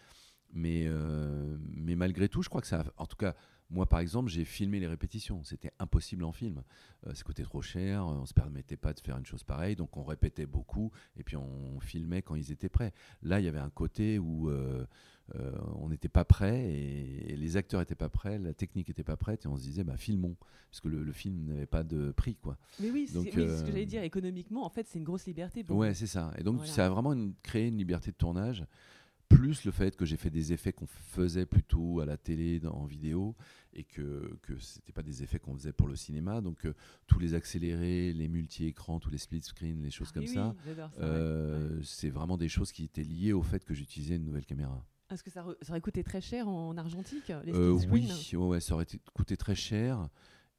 Mais, 0.53 0.85
euh, 0.87 1.57
mais 1.75 1.95
malgré 1.95 2.29
tout, 2.29 2.43
je 2.43 2.49
crois 2.49 2.61
que 2.61 2.67
ça, 2.67 2.85
en 2.97 3.07
tout 3.07 3.17
cas, 3.17 3.35
moi, 3.71 3.87
par 3.87 4.01
exemple, 4.01 4.29
j'ai 4.31 4.45
filmé 4.45 4.81
les 4.81 4.89
répétitions. 4.89 5.45
C'était 5.45 5.71
impossible 5.79 6.25
en 6.25 6.33
film. 6.33 6.63
Euh, 7.07 7.15
ça 7.15 7.23
coûtait 7.23 7.45
trop 7.45 7.63
cher. 7.63 8.05
On 8.05 8.23
ne 8.23 8.27
se 8.27 8.35
permettait 8.35 8.77
pas 8.77 8.93
de 8.93 9.01
faire 9.01 9.17
une 9.17 9.25
chose 9.25 9.45
pareille. 9.45 9.77
Donc, 9.77 9.97
on 9.97 10.03
répétait 10.03 10.47
beaucoup. 10.47 10.91
Et 11.17 11.23
puis, 11.23 11.37
on 11.37 11.79
filmait 11.81 12.23
quand 12.23 12.35
ils 12.35 12.51
étaient 12.51 12.69
prêts. 12.69 12.93
Là, 13.23 13.39
il 13.39 13.45
y 13.45 13.49
avait 13.49 13.61
un 13.61 13.71
côté 13.71 14.19
où 14.19 14.51
euh, 14.51 14.85
euh, 15.37 15.53
on 15.77 15.89
n'était 15.89 16.09
pas 16.09 16.25
prêt 16.25 16.73
et, 16.73 17.37
les 17.37 17.57
acteurs 17.57 17.81
n'étaient 17.81 17.95
pas 17.95 18.09
prêts. 18.09 18.39
La 18.41 18.55
technique 18.55 18.89
n'était 18.89 19.05
pas 19.05 19.17
prête. 19.17 19.45
Et 19.45 19.49
on 19.49 19.57
se 19.57 19.63
disait, 19.63 19.85
bah, 19.85 19.97
filmons. 19.97 20.37
Parce 20.71 20.81
que 20.81 20.89
le, 20.89 21.13
film 21.13 21.45
n'avait 21.47 21.67
pas 21.67 21.85
de 21.85 22.11
prix. 22.11 22.37
Quoi. 22.37 22.59
Mais 22.81 22.91
oui, 22.91 23.09
c'est 23.09 23.19
ce 23.21 23.31
que 23.31 23.67
j'allais 23.67 23.87
dire. 23.87 24.03
Économiquement, 24.03 24.65
en 24.65 24.71
fait, 24.71 24.87
c'est 24.89 24.99
une 24.99 25.05
grosse 25.05 25.27
liberté. 25.27 25.63
Pour 25.63 25.77
ouais, 25.77 25.95
c'est 25.95 26.07
ça. 26.07 26.33
Et 26.39 26.43
donc, 26.43 26.67
ça 26.67 26.87
a 26.87 26.89
vraiment 26.89 27.15
créé 27.43 27.69
une 27.69 27.79
liberté 27.79 28.11
de 28.11 28.17
tournage 28.17 28.65
plus 29.31 29.65
le 29.65 29.71
fait 29.71 29.97
que 29.97 30.05
j'ai 30.05 30.17
fait 30.17 30.29
des 30.29 30.53
effets 30.53 30.73
qu'on 30.73 30.87
faisait 30.87 31.47
plutôt 31.47 32.01
à 32.01 32.05
la 32.05 32.19
télé, 32.19 32.61
en 32.67 32.85
vidéo, 32.85 33.37
et 33.73 33.85
que 33.85 34.37
ce 34.59 34.79
n'était 34.79 34.93
pas 34.93 35.05
des 35.05 35.23
effets 35.23 35.39
qu'on 35.39 35.55
faisait 35.55 35.73
pour 35.73 35.89
le 35.89 35.97
cinéma. 35.97 36.41
Donc 36.41 36.67
euh, 36.67 36.75
tous 37.07 37.21
les 37.21 37.33
accélérés, 37.35 38.13
les 38.13 38.29
multi-écrans, 38.29 38.99
tous 38.99 39.09
les 39.09 39.19
split 39.19 39.41
screen, 39.41 39.83
les 39.83 39.91
choses 39.91 40.09
ah 40.11 40.15
comme 40.15 40.27
ça, 40.27 40.55
euh, 40.99 41.81
c'est 41.83 42.11
vraiment 42.11 42.37
des 42.37 42.49
choses 42.49 42.73
qui 42.73 42.85
étaient 42.85 43.05
liées 43.05 43.33
au 43.33 43.43
fait 43.43 43.65
que 43.65 43.73
j'utilisais 43.73 44.17
une 44.17 44.25
nouvelle 44.25 44.45
caméra. 44.45 44.85
Est-ce 45.11 45.23
que 45.23 45.31
ça, 45.31 45.45
aurait 45.45 45.81
coûté 45.81 46.05
très 46.05 46.21
cher 46.21 46.49
en, 46.49 46.77
argentique 46.77 47.33
les 47.45 47.53
euh, 47.53 47.79
Oui, 47.91 48.11
ouais, 48.35 48.61
ça 48.61 48.75
aurait 48.75 48.87
coûté 49.15 49.37
très 49.37 49.55
cher. 49.55 50.09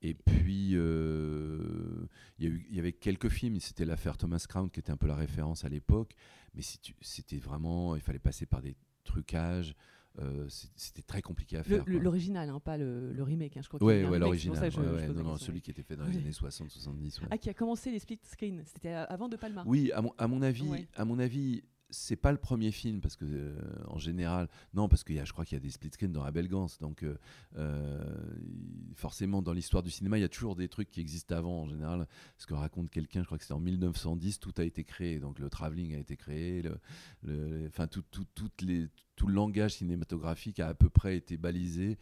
Et 0.01 0.15
puis, 0.15 0.71
il 0.71 2.07
y, 2.39 2.75
y, 2.75 2.79
avait 2.79 2.91
quelques 2.91 3.29
films. 3.29 3.60
C'était 3.60 3.86
l'affaire 3.86 4.17
Thomas 4.17 4.43
Crown 4.49 4.69
qui 4.69 4.79
était 4.79 4.91
un 4.91 4.97
peu 4.97 5.07
la 5.07 5.15
référence 5.15 5.63
à 5.63 5.69
l'époque 5.69 6.15
mais 6.53 6.61
c'était 7.01 7.37
vraiment, 7.37 7.95
il 7.95 8.01
fallait 8.01 8.19
passer 8.19 8.45
par 8.45 8.61
des 8.61 8.75
trucages. 9.03 9.75
Euh, 10.19 10.45
c'était 10.75 11.01
très 11.01 11.21
compliqué 11.21 11.57
à 11.57 11.63
faire. 11.63 11.83
L'original, 11.87 12.49
hein, 12.49 12.59
pas 12.59 12.77
le, 12.77 13.15
remake. 13.23 13.55
Hein, 13.55 13.61
je 13.63 13.69
crois 13.69 13.81
ouais, 13.81 14.03
ouais 14.03 14.19
l'original. 14.19 14.69
non, 15.15 15.23
non, 15.23 15.37
celui 15.37 15.61
qui 15.61 15.71
était 15.71 15.83
fait 15.83 15.95
dans 15.95 16.05
les 16.05 16.17
années 16.17 16.31
60-70. 16.31 17.21
Ah, 17.29 17.37
qui 17.37 17.49
a 17.49 17.53
commencé 17.53 17.91
les 17.91 17.99
split 17.99 18.19
screen. 18.23 18.61
C'était 18.65 18.91
avant 18.91 19.29
De 19.29 19.37
Palma. 19.37 19.63
Oui, 19.65 19.91
à 19.93 20.01
mon, 20.01 20.13
à 20.17 20.27
mon 20.27 20.41
avis, 20.41 20.87
à 20.95 21.05
mon 21.05 21.17
avis, 21.17 21.63
c'est 21.91 22.15
pas 22.15 22.32
le 22.32 22.38
premier 22.38 22.71
film 22.71 23.01
parce 23.01 23.15
que 23.15 23.25
euh, 23.25 23.54
en 23.88 23.99
général 23.99 24.49
non 24.73 24.88
parce 24.88 25.04
qu'il 25.04 25.15
y 25.15 25.19
a 25.19 25.25
je 25.25 25.34
crois 25.34 25.45
qu'il 25.45 25.56
y 25.56 25.62
a 25.62 25.62
des 25.62 25.69
split 25.69 25.91
screen 25.91 26.12
dans 26.12 26.23
Abel 26.23 26.47
Gans 26.47 26.67
donc 26.80 27.04
euh, 27.04 27.17
euh, 27.58 28.01
forcément 28.95 29.41
dans 29.41 29.54
l'histoire 29.54 29.84
du 29.84 29.91
cinéma 29.91 30.17
il 30.17 30.21
y 30.21 30.25
a 30.25 30.30
toujours 30.30 30.56
des 30.56 30.69
trucs 30.69 30.89
qui 30.89 31.01
existent 31.01 31.36
avant 31.36 31.62
en 31.62 31.67
général. 31.67 32.08
Ce 32.38 32.47
que 32.47 32.54
raconte 32.54 32.89
quelqu'un 32.89 33.21
je 33.21 33.25
crois 33.25 33.38
que 33.38 33.43
c'est 33.43 33.54
en 33.54 33.60
1910 33.60 34.39
tout 34.39 34.54
a 34.58 34.63
été 34.63 34.84
créé. 34.84 35.19
Donc 35.19 35.39
le 35.39 35.49
travelling 35.49 35.93
a 35.93 35.97
été 35.97 36.15
créé 36.15 36.63
le, 37.23 37.67
enfin 37.67 37.88
tout, 37.88 38.04
tout, 38.10 38.25
toutes 38.34 38.62
les 38.62 38.88
tout 39.15 39.27
le 39.27 39.34
langage 39.34 39.75
cinématographique 39.75 40.60
a 40.60 40.69
à 40.69 40.73
peu 40.73 40.89
près 40.89 41.17
été 41.17 41.38
balisé 41.38 41.97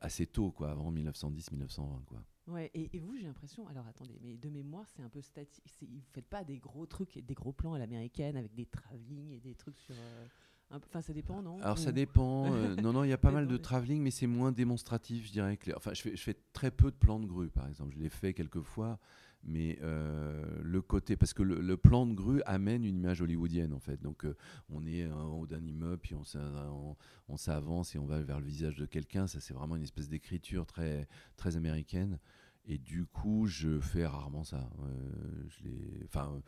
assez 0.00 0.26
tôt 0.26 0.50
quoi 0.50 0.70
avant 0.70 0.90
1910 0.90 1.52
1920 1.52 2.02
quoi 2.06 2.22
Ouais, 2.52 2.70
et, 2.74 2.98
vous, 2.98 3.16
j'ai 3.16 3.26
l'impression, 3.26 3.66
alors 3.68 3.86
attendez, 3.86 4.18
mais 4.22 4.36
de 4.36 4.50
mémoire, 4.50 4.84
c'est 4.94 5.02
un 5.02 5.08
peu 5.08 5.22
statique. 5.22 5.64
Vous 5.80 5.96
ne 5.96 6.00
faites 6.12 6.26
pas 6.26 6.44
des 6.44 6.58
gros 6.58 6.84
trucs, 6.84 7.18
des 7.18 7.34
gros 7.34 7.52
plans 7.52 7.72
à 7.72 7.78
l'américaine 7.78 8.36
avec 8.36 8.54
des 8.54 8.66
travelling 8.66 9.30
et 9.30 9.40
des 9.40 9.54
trucs 9.54 9.78
sur. 9.78 9.94
Euh, 9.94 10.26
enfin, 10.70 11.00
ça 11.00 11.14
dépend, 11.14 11.40
non 11.40 11.58
Alors, 11.62 11.78
ça 11.78 11.92
dépend. 11.92 12.52
Euh, 12.52 12.76
non, 12.82 12.92
non, 12.92 13.04
il 13.04 13.08
y 13.10 13.14
a 13.14 13.18
pas 13.18 13.30
mal 13.30 13.46
de 13.46 13.56
travelling, 13.56 14.02
mais 14.02 14.10
c'est 14.10 14.26
moins 14.26 14.52
démonstratif, 14.52 15.26
je 15.28 15.32
dirais. 15.32 15.56
Que 15.56 15.74
Enfin, 15.74 15.94
je 15.94 16.02
fais, 16.02 16.14
je 16.14 16.22
fais 16.22 16.36
très 16.52 16.70
peu 16.70 16.90
de 16.90 16.96
plans 16.96 17.20
de 17.20 17.26
grue, 17.26 17.48
par 17.48 17.66
exemple. 17.68 17.94
Je 17.94 18.00
l'ai 18.00 18.10
fait 18.10 18.34
quelques 18.34 18.60
fois, 18.60 18.98
mais 19.44 19.78
euh, 19.80 20.44
le 20.62 20.82
côté. 20.82 21.16
Parce 21.16 21.32
que 21.32 21.42
le, 21.42 21.76
plan 21.78 22.04
de 22.04 22.12
grue 22.12 22.42
amène 22.44 22.84
une 22.84 22.96
image 22.96 23.22
hollywoodienne, 23.22 23.72
en 23.72 23.80
fait. 23.80 24.02
Donc, 24.02 24.26
on 24.68 24.86
est 24.86 25.10
en 25.10 25.38
haut 25.38 25.46
d'un 25.46 25.64
immeuble, 25.64 26.02
puis 26.02 26.14
on 26.14 27.36
s'avance 27.38 27.94
et 27.94 27.98
on 27.98 28.04
va 28.04 28.20
vers 28.20 28.40
le 28.40 28.46
visage 28.46 28.76
de 28.76 28.84
quelqu'un. 28.84 29.26
Ça, 29.26 29.40
c'est 29.40 29.54
vraiment 29.54 29.76
une 29.76 29.84
espèce 29.84 30.10
d'écriture 30.10 30.66
très, 30.66 31.08
très 31.36 31.56
américaine. 31.56 32.18
Et 32.64 32.78
du 32.78 33.06
coup, 33.06 33.46
je 33.46 33.80
fais 33.80 34.06
rarement 34.06 34.44
ça. 34.44 34.70
Euh, 34.80 35.44
je 35.48 36.04
enfin, 36.04 36.42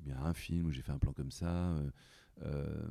il 0.00 0.08
y 0.08 0.12
a 0.12 0.20
un 0.20 0.34
film 0.34 0.66
où 0.66 0.70
j'ai 0.70 0.82
fait 0.82 0.92
un 0.92 0.98
plan 0.98 1.12
comme 1.12 1.30
ça, 1.30 1.70
euh, 1.70 1.90
euh, 2.42 2.88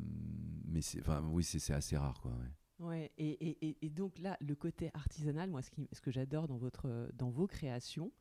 mais 0.66 0.82
c'est, 0.82 1.02
enfin, 1.02 1.22
oui, 1.30 1.44
c'est 1.44 1.74
assez 1.74 1.98
rare, 1.98 2.22
quoi. 2.22 2.32
Ouais. 2.32 2.86
ouais 2.88 3.12
et, 3.18 3.68
et, 3.68 3.78
et, 3.86 3.90
donc 3.90 4.18
là, 4.20 4.38
le 4.40 4.56
côté 4.56 4.90
artisanal, 4.94 5.50
moi, 5.50 5.62
ce, 5.62 5.72
qui, 5.72 5.90
ce 5.92 6.00
que 6.00 6.12
j'adore 6.12 6.48
dans 6.48 6.58
votre, 6.58 7.10
dans 7.16 7.30
vos 7.30 7.48
créations, 7.48 8.12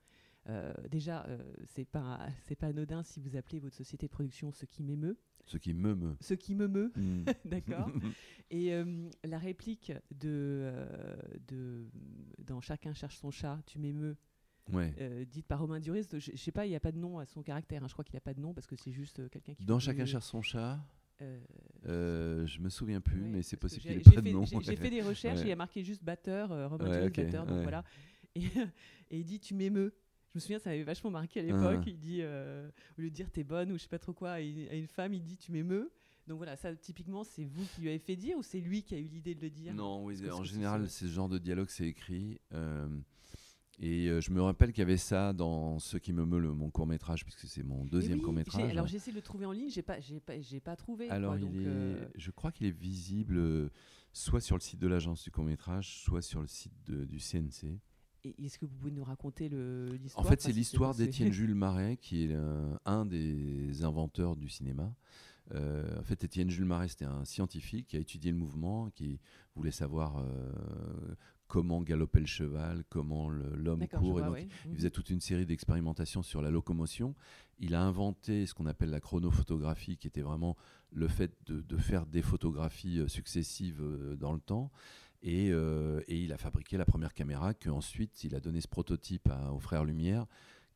déjà, 0.91 1.25
c'est 1.67 1.85
pas, 1.85 2.29
c'est 2.49 2.57
pas 2.57 2.67
anodin 2.67 3.05
si 3.05 3.21
vous 3.21 3.37
appelez 3.37 3.61
votre 3.61 3.77
société 3.77 4.07
de 4.07 4.13
production 4.13 4.51
ce 4.51 4.67
qui 4.67 4.83
m'émeut. 4.83 5.17
Ce 5.45 5.57
qui 5.57 5.73
me 5.73 5.95
meut. 5.95 6.17
Ce 6.21 6.35
qui 6.35 6.57
me 6.57 6.67
meut, 6.67 6.93
hmm. 6.97 7.25
d'accord. 7.45 7.89
et 8.51 8.73
la 9.23 9.39
réplique 9.39 9.93
de, 10.11 10.73
de 11.47 11.87
dans 12.39 12.61
Chacun 12.61 12.93
cherche 12.93 13.19
son 13.19 13.31
chat, 13.31 13.61
tu 13.67 13.79
m'émeus, 13.79 14.17
ouais. 14.73 14.95
euh, 15.01 15.25
dite 15.25 15.47
par 15.47 15.61
Romain 15.61 15.81
Duris. 15.81 16.07
Je, 16.13 16.19
je 16.19 16.37
sais 16.37 16.53
pas, 16.53 16.67
il 16.67 16.71
n'y 16.71 16.77
a 16.77 16.81
pas 16.81 16.93
de 16.93 16.99
nom 16.99 17.19
à 17.19 17.27
son 17.27 17.43
caractère. 17.43 17.83
Hein. 17.83 17.89
Je 17.89 17.93
crois 17.93 18.05
qu'il 18.05 18.15
n'y 18.15 18.19
a 18.19 18.23
pas 18.23 18.35
de 18.35 18.41
nom 18.41 18.55
parce 18.55 18.67
que 18.67 18.77
c'est 18.77 18.93
juste 18.93 19.21
euh, 19.21 19.29
quelqu'un 19.29 19.55
qui. 19.55 19.65
Dans 19.65 19.79
Chacun 19.79 20.05
cherche 20.07 20.27
son 20.27 20.43
chat. 20.43 20.79
Euh, 21.23 21.41
euh, 21.87 22.47
je 22.47 22.61
me 22.61 22.69
souviens 22.69 23.01
plus, 23.01 23.29
mais 23.29 23.43
c'est 23.43 23.57
possible 23.57 23.83
qu'il 23.83 23.93
ait 23.93 24.01
pas 24.01 24.21
de 24.21 24.31
nom. 24.31 24.45
J'ai 24.45 24.77
fait 24.77 24.91
des 24.91 25.03
recherches, 25.03 25.41
il 25.41 25.49
y 25.49 25.53
a 25.53 25.57
marqué 25.57 25.83
juste 25.83 26.03
batteur, 26.03 26.53
euh, 26.53 26.69
Romain 26.69 26.89
Duris, 26.89 27.11
batteur, 27.11 27.47
donc 27.47 27.63
voilà. 27.63 27.85
Et, 28.35 28.45
et, 29.11 29.19
il 29.19 29.25
dit 29.25 29.41
Tu 29.41 29.55
m'émeus. 29.55 29.95
Je 30.31 30.39
me 30.39 30.41
souviens, 30.41 30.59
ça 30.59 30.71
m'avait 30.71 30.83
vachement 30.83 31.11
marqué 31.11 31.41
à 31.41 31.43
l'époque. 31.43 31.81
Ah. 31.83 31.87
Il 31.87 31.99
dit, 31.99 32.23
au 32.23 33.01
lieu 33.03 33.11
de 33.11 33.15
dire 33.15 33.31
t'es 33.31 33.45
bonne 33.45 33.73
ou 33.73 33.77
je 33.77 33.83
sais 33.83 33.89
pas 33.89 33.99
trop 33.99 34.15
quoi, 34.15 34.33
à 34.33 34.41
une 34.41 34.87
femme, 34.87 35.13
il 35.15 35.23
dit 35.23 35.37
tu 35.37 35.53
m'émeus. 35.53 35.91
Donc 36.29 36.37
voilà, 36.37 36.57
ça 36.57 36.75
typiquement, 36.77 37.25
c'est 37.25 37.45
vous 37.45 37.67
qui 37.75 37.81
lui 37.83 37.89
avez 37.89 37.99
fait 37.99 38.15
dire 38.15 38.39
ou 38.39 38.43
c'est 38.43 38.61
lui 38.61 38.85
qui 38.85 38.95
a 38.95 38.99
eu 38.99 39.09
l'idée 39.09 39.35
de 39.35 39.43
le 39.43 39.51
dire? 39.51 39.75
Non, 39.75 40.05
oui, 40.05 40.31
en 40.31 40.45
général, 40.45 40.89
ce 40.89 41.07
genre 41.07 41.29
de 41.29 41.39
dialogue, 41.39 41.69
c'est 41.69 41.87
écrit. 41.87 42.41
Et 43.83 44.09
euh, 44.09 44.21
je 44.21 44.31
me 44.31 44.41
rappelle 44.41 44.71
qu'il 44.71 44.79
y 44.79 44.83
avait 44.83 44.97
ça 44.97 45.33
dans 45.33 45.81
Ce 45.81 45.97
qui 45.97 46.13
me 46.13 46.25
meut, 46.25 46.39
le, 46.39 46.55
mon 46.55 46.71
court 46.71 46.87
métrage, 46.87 47.25
puisque 47.25 47.47
c'est 47.49 47.65
mon 47.65 47.85
deuxième 47.85 48.23
court 48.23 48.33
métrage. 48.33 48.71
Alors 48.71 48.87
j'ai 48.87 48.97
essayé 48.97 49.13
de 49.13 49.19
le 49.19 49.23
trouver 49.23 49.45
en 49.45 49.51
ligne, 49.51 49.71
j'ai 49.71 49.83
pas, 49.83 49.99
j'ai 49.99 50.21
pas, 50.21 50.41
j'ai 50.41 50.61
pas 50.61 50.77
trouvé. 50.77 51.11
Alors 51.11 51.37
il 51.37 51.45
est, 51.45 51.67
euh, 51.67 52.09
je 52.15 52.31
crois 52.31 52.53
qu'il 52.53 52.69
est 52.69 52.79
visible 52.79 53.37
euh, 53.37 53.71
soit 54.13 54.41
sur 54.41 54.57
le 54.57 54.61
site 54.61 54.79
de 54.79 54.87
l'agence 54.87 55.25
du 55.25 55.33
court 55.33 55.43
métrage, 55.43 55.99
soit 55.99 56.23
sur 56.23 56.41
le 56.41 56.47
site 56.47 56.73
du 56.87 57.19
CNC. 57.19 57.77
Et 58.25 58.45
est-ce 58.45 58.57
que 58.57 58.67
vous 58.67 58.77
pouvez 58.77 58.93
nous 58.93 59.03
raconter 59.03 59.49
l'histoire? 59.49 60.25
En 60.25 60.29
fait, 60.29 60.41
c'est 60.41 60.53
l'histoire 60.53 60.95
d'Étienne 60.95 61.33
Jules 61.33 61.57
Marais, 61.57 61.97
qui 61.97 62.27
est 62.27 62.37
un 62.87 63.05
des 63.05 63.83
inventeurs 63.83 64.37
du 64.37 64.49
cinéma. 64.49 64.95
en 65.53 66.05
fait, 66.05 66.23
Étienne 66.23 66.51
Jules 66.51 66.67
Marais, 66.67 66.87
c'était 66.87 67.05
un 67.05 67.25
scientifique 67.25 67.89
qui 67.89 67.97
a 67.97 67.99
étudié 67.99 68.31
le 68.31 68.37
mouvement, 68.37 68.91
qui 68.91 69.19
voulait 69.57 69.73
savoir 69.73 70.25
comment 71.53 71.83
galopait 71.83 72.21
le 72.21 72.25
cheval, 72.25 72.83
comment 72.89 73.29
l'homme 73.29 73.87
court. 73.87 74.21
Et 74.21 74.23
donc, 74.23 74.39
Il 74.65 74.71
mhm. 74.71 74.77
faisait 74.77 74.91
toute 74.91 75.11
une 75.11 75.21
série 75.21 75.45
d'expérimentations 75.45 76.23
sur 76.23 76.41
la 76.41 76.51
locomotion. 76.51 77.15
Il 77.59 77.75
a 77.75 77.83
inventé 77.83 78.47
ce 78.47 78.55
qu'on 78.55 78.65
appelle 78.65 78.89
la 78.89 79.01
chronophotographie, 79.01 79.99
qui 79.99 80.07
était 80.07 80.23
vraiment 80.23 80.57
le 80.93 81.09
fait 81.09 81.31
de, 81.45 81.77
faire 81.77 82.07
des 82.07 82.23
photographies 82.23 83.01
euh, 83.01 83.07
successives 83.07 83.83
euh, 83.83 84.17
dans 84.17 84.33
le 84.33 84.41
temps. 84.41 84.71
Euh, 85.27 86.01
et, 86.09 86.23
il 86.23 86.33
a 86.33 86.39
fabriqué 86.39 86.79
la 86.79 86.87
première 86.87 87.13
caméra 87.13 87.53
qu'ensuite 87.53 88.25
il 88.25 88.35
a 88.35 88.41
donné 88.41 88.63
ce 88.63 88.69
prototype 88.69 89.29
aux 89.53 89.61
frères 89.61 89.85
Lumière 89.85 90.25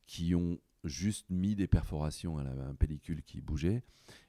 qui 0.07 0.35
ont 0.35 0.59
juste 0.85 1.25
mis 1.31 1.57
des 1.57 1.67
perforations 1.67 2.37
à 2.37 2.45
la, 2.45 2.75
pellicule 2.79 3.23
qui 3.23 3.41
bougeait. 3.41 3.83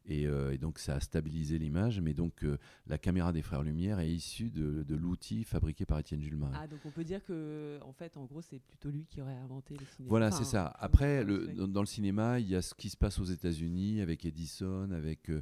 Euh, 0.09 0.51
et, 0.51 0.57
donc 0.57 0.79
ça 0.79 0.95
a 0.95 0.99
stabilisé 0.99 1.57
l'image. 1.57 1.99
Mais 2.01 2.13
donc 2.13 2.43
euh, 2.43 2.57
la 2.87 2.97
caméra 2.97 3.31
des 3.31 3.41
Frères 3.41 3.63
Lumière 3.63 3.99
est 3.99 4.09
issue 4.09 4.49
de, 4.49 4.95
l'outil 4.95 5.43
fabriqué 5.43 5.85
par 5.85 5.99
Étienne 5.99 6.21
Jules 6.21 6.39
Ah, 6.53 6.67
donc 6.67 6.79
on 6.85 6.91
peut 6.91 7.03
dire 7.03 7.23
que, 7.23 7.79
en 7.83 7.93
fait, 7.93 8.17
en 8.17 8.25
gros, 8.25 8.41
c'est 8.41 8.59
plutôt 8.59 8.89
lui 8.89 9.05
qui 9.05 9.21
aurait 9.21 9.35
inventé 9.35 9.75
le 9.75 9.85
cinéma. 9.85 10.09
Voilà, 10.09 10.31
c'est 10.31 10.43
ça. 10.43 10.73
Après, 10.79 11.23
le, 11.23 11.47
dans, 11.67 11.81
le 11.81 11.87
cinéma, 11.87 12.39
il 12.39 12.47
y 12.47 12.55
a 12.55 12.61
ce 12.61 12.73
qui 12.73 12.89
se 12.89 12.97
passe 12.97 13.19
aux 13.19 13.25
États-Unis 13.25 14.01
avec 14.01 14.25
Edison, 14.25 14.91
avec 14.91 15.29
euh, 15.29 15.41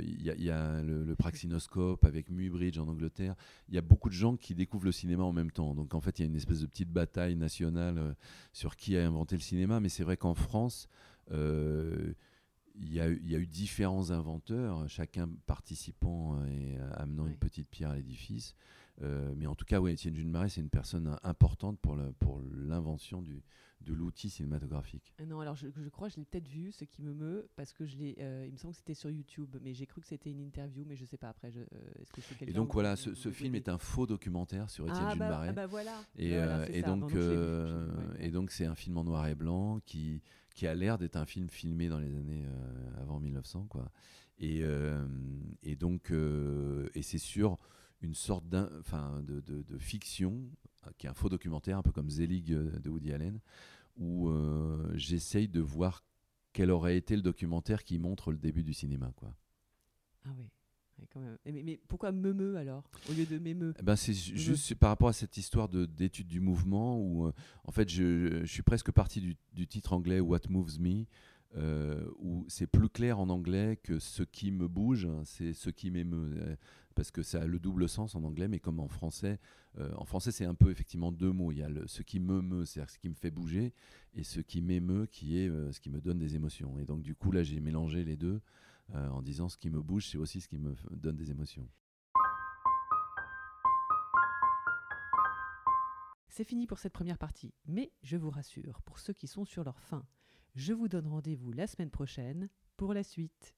il 0.00 0.22
y, 0.22 0.50
a 0.50 0.82
le, 0.82 1.14
praxinoscope, 1.14 2.04
avec 2.04 2.30
Muybridge 2.30 2.78
en 2.78 2.88
Angleterre. 2.88 3.34
Il 3.68 3.74
y 3.74 3.78
a 3.78 3.82
beaucoup 3.82 4.08
de 4.08 4.14
gens 4.14 4.36
qui 4.36 4.54
découvrent 4.54 4.86
le 4.86 4.92
cinéma 4.92 5.22
en 5.22 5.32
même 5.32 5.50
temps. 5.50 5.74
Donc 5.74 5.94
en 5.94 6.00
fait, 6.00 6.18
il 6.18 6.22
y 6.22 6.24
a 6.24 6.28
une 6.28 6.36
espèce 6.36 6.60
de 6.60 6.66
petite 6.66 6.90
bataille 6.90 7.36
nationale 7.36 8.16
sur 8.52 8.76
qui 8.76 8.96
a 8.96 9.06
inventé 9.06 9.36
le 9.36 9.42
cinéma. 9.42 9.80
Mais 9.80 9.88
c'est 9.88 10.04
vrai 10.04 10.16
qu'en 10.16 10.34
France, 10.34 10.88
euh, 11.32 12.12
il 12.80 12.92
y, 12.92 13.00
a, 13.00 13.08
eu 13.08 13.46
différents 13.46 14.10
inventeurs, 14.10 14.88
chacun 14.88 15.28
participant 15.46 16.44
et 16.46 16.76
amenant 16.94 17.26
une 17.26 17.36
petite 17.36 17.68
pierre 17.68 17.90
à 17.90 17.96
l'édifice. 17.96 18.54
Euh, 19.02 19.32
mais 19.36 19.46
en 19.46 19.54
tout 19.54 19.64
cas, 19.64 19.80
ouais, 19.80 19.92
Étienne 19.92 20.14
Jules 20.14 20.28
Marais, 20.28 20.48
c'est 20.48 20.60
une 20.60 20.70
personne 20.70 21.16
importante 21.22 21.78
pour 21.78 21.96
l'invention 22.52 23.22
du, 23.22 23.42
de 23.82 23.94
l'outil 23.94 24.28
cinématographique. 24.28 25.14
Ah 25.18 25.24
Non, 25.24 25.40
alors 25.40 25.54
je, 25.54 25.68
je 25.76 25.88
crois 25.88 26.08
que 26.08 26.14
je 26.14 26.20
l'ai 26.20 26.24
peut-être 26.24 26.48
vu, 26.48 26.72
ce 26.72 26.84
qui 26.84 27.02
me 27.02 27.14
meut, 27.14 27.48
parce 27.56 27.72
que 27.72 27.86
je 27.86 27.96
l'ai. 27.96 28.16
euh, 28.20 28.44
il 28.46 28.52
me 28.52 28.58
semble 28.58 28.72
que 28.72 28.78
c'était 28.78 28.94
sur 28.94 29.10
YouTube, 29.10 29.56
mais 29.62 29.72
j'ai 29.74 29.86
cru 29.86 30.00
que 30.00 30.06
c'était 30.06 30.30
une 30.30 30.40
interview, 30.40 30.84
mais 30.86 30.96
je 30.96 31.04
sais 31.04 31.16
pas 31.16 31.28
après. 31.28 31.50
je- 31.50 31.60
euh, 31.60 32.00
Est-ce 32.00 32.12
que 32.12 32.20
c'est 32.20 32.48
Et 32.48 32.52
donc 32.52 32.72
voilà, 32.72 32.96
ce, 32.96 33.30
film 33.30 33.54
est 33.54 33.68
un 33.68 33.78
faux 33.78 34.06
documentaire 34.06 34.68
sur 34.70 34.88
Étienne 34.88 35.06
ah 35.08 35.14
bah, 35.14 35.42
ah 35.48 35.52
bah 35.52 35.66
voilà. 35.66 36.02
Et, 36.16 36.30
Voilà, 36.30 36.60
euh, 36.60 36.66
et 36.70 36.82
donc, 36.82 37.14
euh, 37.14 37.88
et 38.18 38.30
donc 38.30 38.50
c'est 38.50 38.66
un 38.66 38.74
film 38.74 38.98
en 38.98 39.04
noir 39.04 39.26
et 39.28 39.34
blanc 39.34 39.80
qui, 39.84 40.22
qui 40.58 40.66
a 40.66 40.74
l'air 40.74 40.98
d'être 40.98 41.14
un 41.14 41.24
film 41.24 41.48
filmé 41.48 41.88
dans 41.88 42.00
les 42.00 42.16
années 42.16 42.44
euh, 42.44 43.00
avant 43.00 43.20
1900 43.20 43.66
quoi. 43.68 43.92
Et, 44.38 44.60
euh, 44.64 45.06
et 45.62 45.76
donc 45.76 46.10
euh, 46.10 46.88
et 46.96 47.02
c'est 47.02 47.18
sur 47.18 47.56
une 48.00 48.14
sorte 48.14 48.44
enfin 48.80 49.22
de, 49.22 49.40
de- 49.40 49.62
de 49.62 49.78
fiction 49.78 50.50
qui 50.96 51.06
est 51.06 51.10
un 51.10 51.14
faux 51.14 51.28
documentaire 51.28 51.78
un 51.78 51.82
peu 51.82 51.92
comme 51.92 52.10
Zelig 52.10 52.44
de 52.46 52.90
Woody 52.90 53.12
Allen 53.12 53.38
où 53.98 54.30
j'essaye 54.94 55.46
de 55.48 55.60
voir 55.60 56.02
quel 56.52 56.70
aurait 56.72 56.96
été 56.96 57.14
le 57.14 57.22
documentaire 57.22 57.84
qui 57.84 57.98
montre 57.98 58.32
le 58.32 58.38
début 58.38 58.64
du 58.64 58.72
cinéma 58.74 59.12
quoi. 59.14 59.32
Ah 60.24 60.30
oui. 60.36 60.48
Quand 61.12 61.20
même. 61.20 61.36
Mais, 61.46 61.62
mais 61.62 61.80
pourquoi 61.88 62.12
meumeux 62.12 62.56
alors 62.56 62.84
Au 63.08 63.12
lieu 63.12 63.24
de 63.26 63.38
mémeux 63.38 63.72
Eh 63.78 63.82
ben, 63.82 63.96
c'est 63.96 64.12
ju- 64.12 64.36
juste 64.36 64.74
par 64.74 64.90
rapport 64.90 65.08
à 65.08 65.12
cette 65.12 65.36
histoire 65.36 65.68
de- 65.68 65.86
d'étude 65.86 66.26
du 66.28 66.40
mouvement 66.40 67.00
où, 67.00 67.26
euh, 67.26 67.32
en 67.64 67.70
fait, 67.72 67.88
je, 67.88 68.40
je 68.44 68.52
suis 68.52 68.62
presque 68.62 68.90
parti 68.90 69.20
du, 69.20 69.36
du 69.54 69.66
titre 69.66 69.92
anglais 69.92 70.20
What 70.20 70.40
Moves 70.50 70.78
Me, 70.80 71.04
euh, 71.56 72.06
où 72.18 72.44
c'est 72.48 72.66
plus 72.66 72.88
clair 72.90 73.18
en 73.18 73.28
anglais 73.30 73.78
que 73.82 73.98
ce 73.98 74.22
qui 74.22 74.50
me 74.50 74.68
bouge, 74.68 75.06
hein, 75.06 75.22
c'est 75.24 75.54
ce 75.54 75.70
qui 75.70 75.90
m'émeut. 75.90 76.34
euh, 76.36 76.56
Parce 76.94 77.10
que 77.10 77.22
ça 77.22 77.42
a 77.42 77.46
le 77.46 77.58
double 77.58 77.88
sens 77.88 78.14
en 78.14 78.22
anglais, 78.24 78.48
mais 78.48 78.58
comme 78.58 78.80
en 78.80 78.88
français, 78.88 79.38
en 79.96 80.04
français 80.04 80.32
c'est 80.32 80.44
un 80.44 80.54
peu 80.56 80.72
effectivement 80.72 81.12
deux 81.12 81.30
mots. 81.30 81.52
Il 81.52 81.58
y 81.58 81.62
a 81.62 81.68
le, 81.68 81.86
ce 81.86 82.02
qui 82.02 82.18
me 82.18 82.42
meut, 82.42 82.64
c'est-à-dire 82.64 82.90
ce 82.90 82.98
qui 82.98 83.08
me 83.08 83.14
fait 83.14 83.30
bouger, 83.30 83.72
et 84.16 84.24
ce 84.24 84.40
qui 84.40 84.60
m'émeut, 84.60 85.06
qui 85.06 85.38
est 85.38 85.48
ce 85.70 85.78
qui 85.78 85.88
me 85.90 86.00
donne 86.00 86.18
des 86.18 86.34
émotions. 86.34 86.76
Et 86.80 86.84
donc 86.84 87.02
du 87.02 87.14
coup 87.14 87.30
là 87.30 87.44
j'ai 87.44 87.60
mélangé 87.60 88.02
les 88.04 88.16
deux 88.16 88.40
euh, 88.94 89.08
en 89.10 89.22
disant 89.22 89.48
ce 89.48 89.58
qui 89.58 89.70
me 89.70 89.82
bouge, 89.82 90.08
c'est 90.08 90.18
aussi 90.18 90.40
ce 90.40 90.48
qui 90.48 90.58
me 90.58 90.74
donne 90.90 91.16
des 91.16 91.30
émotions. 91.30 91.68
C'est 96.28 96.44
fini 96.44 96.66
pour 96.66 96.78
cette 96.78 96.92
première 96.92 97.18
partie, 97.18 97.52
mais 97.66 97.92
je 98.02 98.16
vous 98.16 98.30
rassure, 98.30 98.80
pour 98.82 99.00
ceux 99.00 99.12
qui 99.12 99.26
sont 99.26 99.44
sur 99.44 99.64
leur 99.64 99.80
fin, 99.80 100.06
je 100.54 100.72
vous 100.72 100.88
donne 100.88 101.08
rendez-vous 101.08 101.52
la 101.52 101.66
semaine 101.66 101.90
prochaine 101.90 102.48
pour 102.76 102.94
la 102.94 103.02
suite. 103.02 103.57